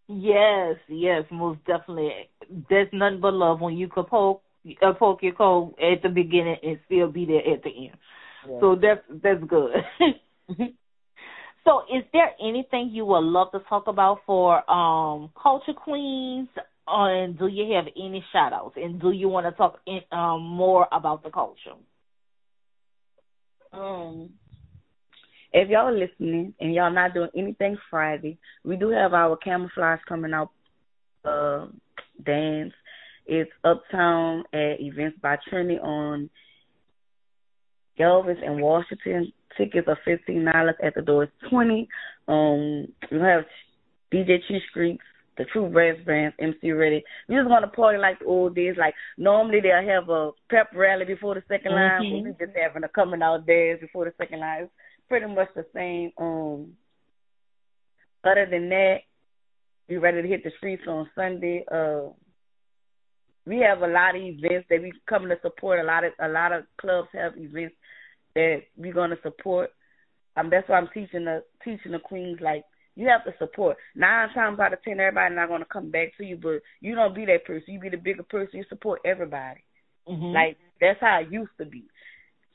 Yes, 0.07 0.77
yes, 0.87 1.23
most 1.31 1.59
definitely. 1.65 2.11
There's 2.69 2.87
nothing 2.93 3.19
but 3.19 3.33
love 3.33 3.59
when 3.59 3.75
you 3.75 3.89
can 3.89 4.05
poke 4.05 4.41
uh, 4.81 4.93
poke 4.93 5.23
your 5.23 5.33
cold 5.33 5.75
at 5.79 6.01
the 6.01 6.09
beginning 6.09 6.57
and 6.63 6.79
still 6.85 7.11
be 7.11 7.25
there 7.25 7.53
at 7.53 7.63
the 7.63 7.69
end. 7.69 7.97
Yeah. 8.47 8.59
So 8.59 8.75
that's 8.75 9.21
that's 9.23 9.43
good. 9.49 9.71
so, 11.65 11.81
is 11.93 12.03
there 12.13 12.31
anything 12.41 12.89
you 12.91 13.05
would 13.05 13.23
love 13.23 13.51
to 13.51 13.59
talk 13.67 13.87
about 13.87 14.19
for 14.25 14.69
um 14.69 15.29
Culture 15.41 15.73
Queens? 15.73 16.49
Uh, 16.87 17.07
and 17.07 17.37
do 17.37 17.47
you 17.47 17.75
have 17.75 17.85
any 17.97 18.23
shout 18.31 18.53
outs? 18.53 18.77
And 18.77 19.01
do 19.01 19.11
you 19.11 19.27
want 19.27 19.45
to 19.45 19.51
talk 19.51 19.79
in, 19.85 19.99
um, 20.11 20.41
more 20.41 20.87
about 20.91 21.23
the 21.23 21.29
culture? 21.29 21.75
Um, 23.73 24.29
if 25.53 25.69
y'all 25.69 25.87
are 25.87 25.97
listening 25.97 26.53
and 26.59 26.73
y'all 26.73 26.93
not 26.93 27.13
doing 27.13 27.29
anything 27.35 27.77
Friday, 27.89 28.37
we 28.63 28.75
do 28.75 28.89
have 28.89 29.13
our 29.13 29.37
camouflage 29.37 29.99
coming 30.07 30.33
out 30.33 30.51
uh 31.25 31.67
dance. 32.25 32.73
It's 33.25 33.51
uptown 33.63 34.43
at 34.53 34.79
Events 34.79 35.17
by 35.21 35.37
Trinity 35.49 35.79
on 35.79 36.29
Elvis 37.99 38.43
and 38.45 38.61
Washington. 38.61 39.33
Tickets 39.57 39.87
are 39.87 39.99
fifteen 40.05 40.45
dollars 40.45 40.75
at 40.83 40.95
the 40.95 41.01
door 41.01 41.23
is 41.23 41.29
twenty. 41.49 41.89
Um 42.27 42.87
we 43.11 43.19
have 43.19 43.43
DJ 44.13 44.37
Cheese 44.47 44.61
Streets, 44.69 45.03
the 45.37 45.45
True 45.45 45.69
Brass 45.69 45.97
Bands, 46.05 46.35
MC 46.39 46.71
Ready. 46.71 47.03
We 47.27 47.35
just 47.35 47.49
want 47.49 47.63
to 47.63 47.71
party 47.71 47.97
like 47.97 48.19
the 48.19 48.25
old 48.25 48.55
days. 48.55 48.75
Like 48.77 48.95
normally 49.17 49.59
they'll 49.61 49.87
have 49.87 50.09
a 50.09 50.31
pep 50.49 50.69
rally 50.73 51.05
before 51.05 51.35
the 51.35 51.41
2nd 51.41 51.71
line, 51.71 52.01
mm-hmm. 52.01 52.23
but 52.27 52.39
we 52.39 52.45
just 52.45 52.57
having 52.57 52.83
a 52.83 52.89
coming 52.89 53.21
out 53.21 53.45
dance 53.45 53.79
before 53.81 54.05
the 54.05 54.13
second 54.17 54.39
line. 54.39 54.63
It's 54.63 54.71
pretty 55.07 55.27
much 55.27 55.49
the 55.55 55.65
same. 55.73 56.11
Um, 56.17 56.73
other 58.23 58.47
than 58.49 58.69
that, 58.69 58.97
we 59.87 59.97
ready 59.97 60.21
to 60.21 60.27
hit 60.27 60.43
the 60.43 60.51
streets 60.57 60.83
on 60.87 61.09
Sunday. 61.15 61.63
Uh, 61.71 62.09
we 63.45 63.59
have 63.59 63.81
a 63.81 63.87
lot 63.87 64.15
of 64.15 64.21
events 64.21 64.67
that 64.69 64.81
we 64.81 64.91
coming 65.07 65.29
to 65.29 65.37
support. 65.41 65.79
A 65.79 65.83
lot 65.83 66.03
of 66.03 66.11
a 66.19 66.27
lot 66.27 66.51
of 66.51 66.65
clubs 66.79 67.07
have 67.13 67.37
events 67.37 67.75
that 68.35 68.63
we're 68.75 68.93
gonna 68.93 69.15
support. 69.23 69.69
Um, 70.35 70.49
that's 70.49 70.67
why 70.67 70.77
I'm 70.77 70.89
teaching 70.93 71.25
the 71.25 71.43
teaching 71.63 71.93
the 71.93 71.99
queens 71.99 72.39
like 72.41 72.63
you 72.97 73.07
have 73.07 73.23
to 73.25 73.33
support. 73.37 73.77
Nine 73.95 74.29
times 74.33 74.59
out 74.59 74.73
of 74.73 74.81
ten, 74.81 74.99
everybody 74.99 75.35
not 75.35 75.49
gonna 75.49 75.65
come 75.71 75.91
back 75.91 76.17
to 76.17 76.25
you, 76.25 76.35
but 76.35 76.61
you 76.81 76.95
don't 76.95 77.13
be 77.13 77.25
that 77.25 77.45
person. 77.45 77.75
You 77.75 77.79
be 77.79 77.89
the 77.89 77.97
bigger 77.97 78.23
person. 78.23 78.57
You 78.57 78.65
support 78.69 79.01
everybody. 79.05 79.61
Mm-hmm. 80.09 80.33
Like 80.33 80.57
that's 80.81 80.99
how 80.99 81.19
it 81.21 81.31
used 81.31 81.51
to 81.59 81.65
be. 81.65 81.83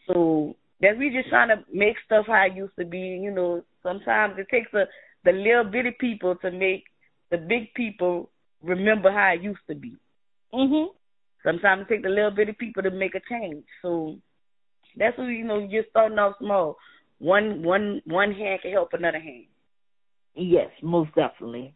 So 0.08 0.56
that 0.80 0.98
we 0.98 1.10
just 1.10 1.28
trying 1.28 1.48
to 1.48 1.64
make 1.72 1.94
stuff 2.04 2.26
how 2.26 2.44
it 2.46 2.56
used 2.56 2.74
to 2.76 2.84
be. 2.84 2.98
You 2.98 3.30
know, 3.30 3.62
sometimes 3.84 4.34
it 4.36 4.48
takes 4.50 4.74
a 4.74 4.86
the 5.24 5.30
little 5.30 5.62
bitty 5.62 5.92
people 6.00 6.34
to 6.42 6.50
make 6.50 6.84
the 7.30 7.38
big 7.38 7.72
people 7.74 8.28
remember 8.64 9.12
how 9.12 9.34
it 9.34 9.42
used 9.42 9.64
to 9.68 9.76
be. 9.76 9.96
Mhm. 10.52 10.88
Sometimes 11.44 11.82
it 11.82 11.88
takes 11.88 12.02
the 12.02 12.08
little 12.08 12.32
bitty 12.32 12.52
people 12.52 12.82
to 12.82 12.90
make 12.90 13.14
a 13.14 13.20
change. 13.28 13.64
So 13.80 14.16
that's 14.96 15.16
what 15.16 15.26
you 15.26 15.44
know. 15.44 15.60
You're 15.60 15.84
starting 15.90 16.18
off 16.18 16.34
small. 16.38 16.78
One 17.20 17.62
one 17.62 18.02
one 18.06 18.32
hand 18.32 18.62
can 18.62 18.72
help 18.72 18.92
another 18.92 19.20
hand. 19.20 19.46
Yes, 20.34 20.70
most 20.82 21.14
definitely. 21.14 21.74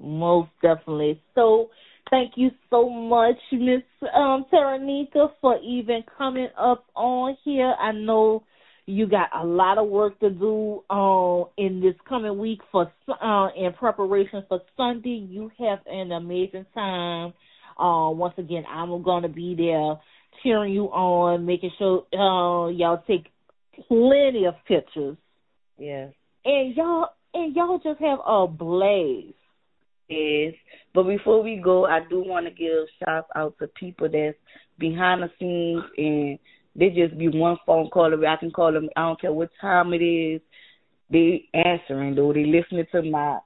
Most 0.00 0.50
definitely. 0.62 1.20
So 1.34 1.70
thank 2.10 2.32
you 2.36 2.50
so 2.70 2.88
much, 2.88 3.36
Miss 3.52 3.82
um 4.14 4.46
Taranika, 4.52 5.28
for 5.40 5.58
even 5.62 6.04
coming 6.16 6.48
up 6.58 6.84
on 6.94 7.36
here. 7.44 7.74
I 7.80 7.92
know 7.92 8.44
you 8.86 9.06
got 9.06 9.28
a 9.34 9.44
lot 9.44 9.76
of 9.76 9.88
work 9.88 10.18
to 10.20 10.30
do 10.30 10.82
uh, 10.88 11.44
in 11.58 11.80
this 11.80 11.94
coming 12.08 12.38
week 12.38 12.60
for 12.72 12.90
uh, 13.20 13.48
in 13.54 13.72
preparation 13.74 14.44
for 14.48 14.60
Sunday. 14.76 15.26
You 15.28 15.50
have 15.58 15.80
an 15.86 16.12
amazing 16.12 16.64
time. 16.74 17.34
Uh, 17.78 18.10
once 18.10 18.34
again, 18.38 18.64
I'm 18.68 19.02
gonna 19.02 19.28
be 19.28 19.54
there 19.54 19.96
cheering 20.42 20.72
you 20.72 20.86
on, 20.86 21.44
making 21.44 21.70
sure 21.78 22.06
uh, 22.14 22.68
y'all 22.68 23.02
take 23.06 23.26
plenty 23.88 24.46
of 24.46 24.54
pictures. 24.66 25.16
Yes. 25.78 26.12
And 26.44 26.74
y'all 26.74 27.08
and 27.38 27.56
y'all 27.56 27.78
just 27.78 28.00
have 28.00 28.18
a 28.26 28.46
blaze. 28.46 29.34
Yes. 30.08 30.54
But 30.94 31.04
before 31.04 31.42
we 31.42 31.56
go, 31.56 31.86
I 31.86 32.00
do 32.08 32.20
want 32.20 32.46
to 32.46 32.50
give 32.50 32.88
shout 32.98 33.26
out 33.36 33.54
to 33.60 33.68
people 33.68 34.08
that's 34.10 34.36
behind 34.78 35.22
the 35.22 35.30
scenes 35.38 35.84
and 35.96 36.38
they 36.74 36.90
just 36.90 37.18
be 37.18 37.28
one 37.28 37.58
phone 37.66 37.90
call 37.90 38.12
away. 38.12 38.26
I 38.26 38.36
can 38.36 38.50
call 38.50 38.72
them. 38.72 38.88
I 38.96 39.02
don't 39.02 39.20
care 39.20 39.32
what 39.32 39.50
time 39.60 39.92
it 39.92 40.02
is. 40.02 40.40
They 41.10 41.48
answering 41.52 42.14
though. 42.14 42.32
They 42.32 42.44
listening 42.44 42.86
to 42.92 43.02
my 43.02 43.38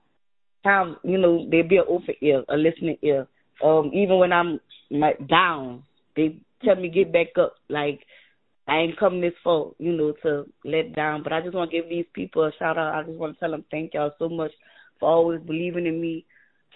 time. 0.64 0.96
You 1.02 1.18
know, 1.18 1.48
they 1.50 1.62
be 1.62 1.78
an 1.78 1.84
open 1.88 2.14
ear, 2.20 2.44
a 2.48 2.56
listening 2.56 2.98
ear. 3.02 3.26
Um, 3.64 3.90
even 3.94 4.18
when 4.18 4.32
I'm 4.32 4.60
my, 4.90 5.14
down, 5.28 5.84
they 6.16 6.36
tell 6.64 6.76
me 6.76 6.88
get 6.88 7.12
back 7.12 7.28
up. 7.40 7.54
Like 7.68 8.00
I 8.68 8.78
ain't 8.78 8.98
come 8.98 9.20
this 9.20 9.32
far, 9.42 9.72
you 9.78 9.92
know, 9.92 10.12
to 10.22 10.46
let 10.64 10.94
down. 10.94 11.22
But 11.22 11.32
I 11.32 11.40
just 11.40 11.54
want 11.54 11.70
to 11.70 11.76
give 11.76 11.88
these 11.88 12.06
people 12.14 12.44
a 12.44 12.52
shout 12.58 12.78
out. 12.78 12.94
I 12.94 13.02
just 13.02 13.18
want 13.18 13.34
to 13.34 13.40
tell 13.40 13.50
them 13.50 13.64
thank 13.70 13.94
y'all 13.94 14.12
so 14.18 14.28
much 14.28 14.52
for 15.00 15.10
always 15.10 15.40
believing 15.40 15.86
in 15.86 16.00
me, 16.00 16.24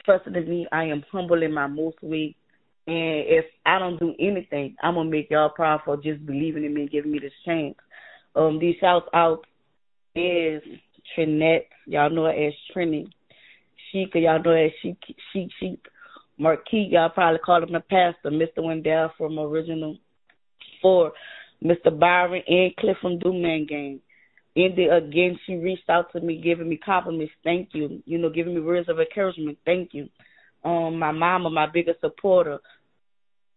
trusting 0.05 0.35
in 0.35 0.49
me. 0.49 0.67
I 0.73 0.85
am 0.85 1.05
humble 1.13 1.43
in 1.43 1.55
my 1.55 1.67
most 1.67 2.03
way. 2.03 2.35
And 2.89 3.25
if 3.27 3.45
I 3.65 3.79
don't 3.79 3.99
do 3.99 4.15
anything, 4.19 4.77
I'm 4.83 4.95
gonna 4.95 5.11
make 5.11 5.31
y'all 5.31 5.49
proud 5.49 5.81
for 5.85 5.97
just 5.97 6.25
believing 6.25 6.65
in 6.65 6.75
me 6.75 6.83
and 6.83 6.91
giving 6.91 7.11
me 7.11 7.19
this 7.19 7.33
chance. 7.45 7.75
Um, 8.35 8.59
these 8.61 8.77
shouts 8.81 9.09
out 9.15 9.45
is 10.15 10.63
Trinette, 11.15 11.67
y'all 11.87 12.11
know 12.11 12.25
her 12.25 12.31
as 12.31 12.53
Trini. 12.75 13.07
Sheikah, 13.93 14.23
y'all 14.23 14.43
know 14.43 14.51
her 14.51 14.67
as 14.67 14.73
Sheik 14.83 14.99
Sheik 15.33 15.49
Sheik. 15.59 15.81
Marquis, 16.39 16.89
y'all 16.91 17.09
probably 17.09 17.39
call 17.39 17.63
him 17.63 17.73
the 17.73 17.81
pastor, 17.81 18.31
Mr. 18.31 18.63
Wendell 18.63 19.13
from 19.17 19.39
Original 19.39 19.97
Four. 20.83 21.13
Mr. 21.65 21.97
Byron 21.97 22.43
and 22.47 22.77
Cliff 22.77 22.97
from 23.01 23.19
Dumaine 23.19 23.69
Gang. 23.69 24.01
Indy 24.55 24.87
again, 24.87 25.39
she 25.45 25.55
reached 25.55 25.89
out 25.91 26.11
to 26.13 26.21
me, 26.21 26.41
giving 26.41 26.69
me 26.69 26.79
compliments. 26.79 27.33
Thank 27.45 27.71
you. 27.73 28.03
You 28.07 28.19
know, 28.19 28.31
giving 28.31 28.55
me 28.55 28.61
words 28.61 28.89
of 28.89 28.99
encouragement. 28.99 29.59
Thank 29.67 29.91
you. 29.93 30.09
Um, 30.65 30.99
my 30.99 31.13
mama, 31.13 31.51
my 31.51 31.67
biggest 31.67 32.01
supporter. 32.01 32.59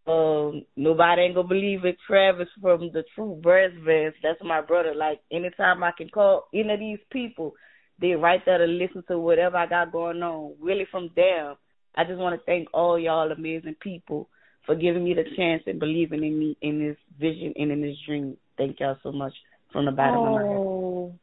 Um, 0.06 0.66
nobody 0.76 1.22
ain't 1.22 1.36
gonna 1.36 1.48
believe 1.48 1.86
it. 1.86 1.98
Travis 2.06 2.48
from 2.62 2.92
the 2.92 3.04
True 3.16 3.40
Brass 3.42 3.72
Bands. 3.86 4.16
That's 4.22 4.40
my 4.44 4.60
brother. 4.62 4.94
Like 4.94 5.22
anytime 5.32 5.84
I 5.84 5.92
can 5.98 6.10
call 6.10 6.48
any 6.54 6.74
of 6.74 6.80
these 6.80 7.00
people, 7.12 7.54
they 8.02 8.12
right 8.12 8.42
there 8.46 8.58
to 8.58 8.66
listen 8.66 9.04
to 9.08 9.20
whatever 9.20 9.58
I 9.58 9.68
got 9.68 9.92
going 9.92 10.22
on. 10.22 10.56
Really 10.60 10.88
from 10.92 11.10
them. 11.16 11.56
I 11.96 12.04
just 12.04 12.20
want 12.20 12.40
to 12.40 12.46
thank 12.46 12.68
all 12.74 13.00
y'all 13.00 13.32
amazing 13.32 13.76
people 13.80 14.30
for 14.66 14.76
giving 14.76 15.04
me 15.04 15.14
the 15.14 15.24
chance 15.36 15.64
and 15.66 15.80
believing 15.80 16.24
in 16.24 16.38
me 16.38 16.58
in 16.62 16.80
this 16.80 16.98
vision 17.20 17.54
and 17.56 17.72
in 17.72 17.82
this 17.82 17.98
dream. 18.06 18.38
Thank 18.58 18.80
y'all 18.80 18.98
so 19.04 19.12
much 19.12 19.34
from 19.72 19.86
the 19.86 19.92
bottom 19.92 20.18
oh. 20.18 20.26
of 20.26 20.32
my 20.32 20.42
heart. 20.42 20.58
Oh, 20.58 21.14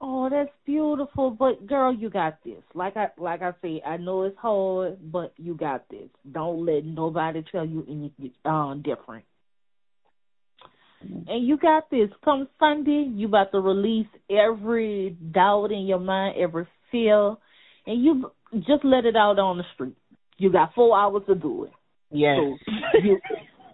oh, 0.00 0.30
that's 0.30 0.50
beautiful. 0.64 1.30
But 1.30 1.66
girl, 1.66 1.94
you 1.94 2.10
got 2.10 2.38
this. 2.44 2.62
Like 2.74 2.96
I 2.96 3.08
like 3.18 3.42
I 3.42 3.52
say, 3.62 3.82
I 3.84 3.96
know 3.96 4.22
it's 4.22 4.38
hard, 4.38 4.98
but 5.12 5.32
you 5.36 5.54
got 5.54 5.88
this. 5.88 6.08
Don't 6.30 6.64
let 6.64 6.84
nobody 6.84 7.44
tell 7.50 7.66
you 7.66 7.84
anything 7.88 8.32
uh, 8.44 8.74
different. 8.74 9.24
And 11.00 11.46
you 11.46 11.56
got 11.56 11.90
this. 11.90 12.08
Come 12.24 12.48
Sunday, 12.58 13.08
you 13.08 13.28
about 13.28 13.52
to 13.52 13.60
release 13.60 14.08
every 14.28 15.16
doubt 15.32 15.70
in 15.70 15.86
your 15.86 16.00
mind, 16.00 16.36
every 16.38 16.66
fear, 16.90 17.36
and 17.86 18.02
you 18.02 18.32
just 18.56 18.84
let 18.84 19.04
it 19.04 19.14
out 19.14 19.38
on 19.38 19.58
the 19.58 19.64
street. 19.74 19.96
You 20.38 20.50
got 20.50 20.74
four 20.74 20.98
hours 20.98 21.22
to 21.28 21.34
do 21.34 21.64
it. 21.64 21.72
Yes. 22.10 22.38
So 22.38 22.56
you 23.02 23.20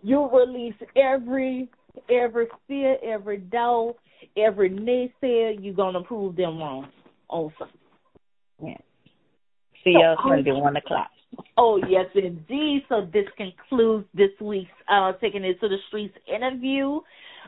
you 0.02 0.30
release 0.30 0.74
every 0.96 1.68
every 2.10 2.46
fear, 2.66 2.96
every 3.02 3.38
doubt, 3.38 3.96
every 4.36 4.70
naysayer. 4.70 5.56
You're 5.60 5.74
gonna 5.74 6.02
prove 6.02 6.36
them 6.36 6.58
wrong 6.58 6.88
Also. 7.28 7.68
Yes. 8.62 8.80
See 9.82 9.94
so, 9.94 9.98
you 10.00 10.16
Sunday 10.22 10.52
one 10.52 10.76
o'clock. 10.76 11.08
Oh 11.56 11.80
yes, 11.88 12.06
indeed. 12.14 12.84
So 12.88 13.08
this 13.12 13.26
concludes 13.36 14.06
this 14.14 14.30
week's 14.40 14.70
uh, 14.88 15.12
taking 15.20 15.44
it 15.44 15.60
to 15.60 15.68
the 15.68 15.76
streets 15.88 16.14
interview 16.32 17.00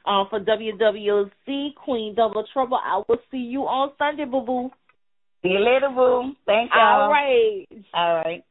uh, 0.04 0.24
for 0.30 0.40
WWOZ 0.40 1.74
Queen 1.74 2.14
Double 2.14 2.44
Trouble. 2.52 2.78
I 2.82 3.02
will 3.08 3.18
see 3.30 3.38
you 3.38 3.62
on 3.62 3.92
Sunday, 3.98 4.24
boo 4.24 4.42
boo. 4.42 4.70
See 5.42 5.48
you 5.48 5.60
later, 5.60 5.88
boo. 5.94 6.32
Thank 6.46 6.70
you. 6.74 6.80
All 6.80 7.10
right. 7.10 7.66
All 7.94 8.14
right. 8.16 8.44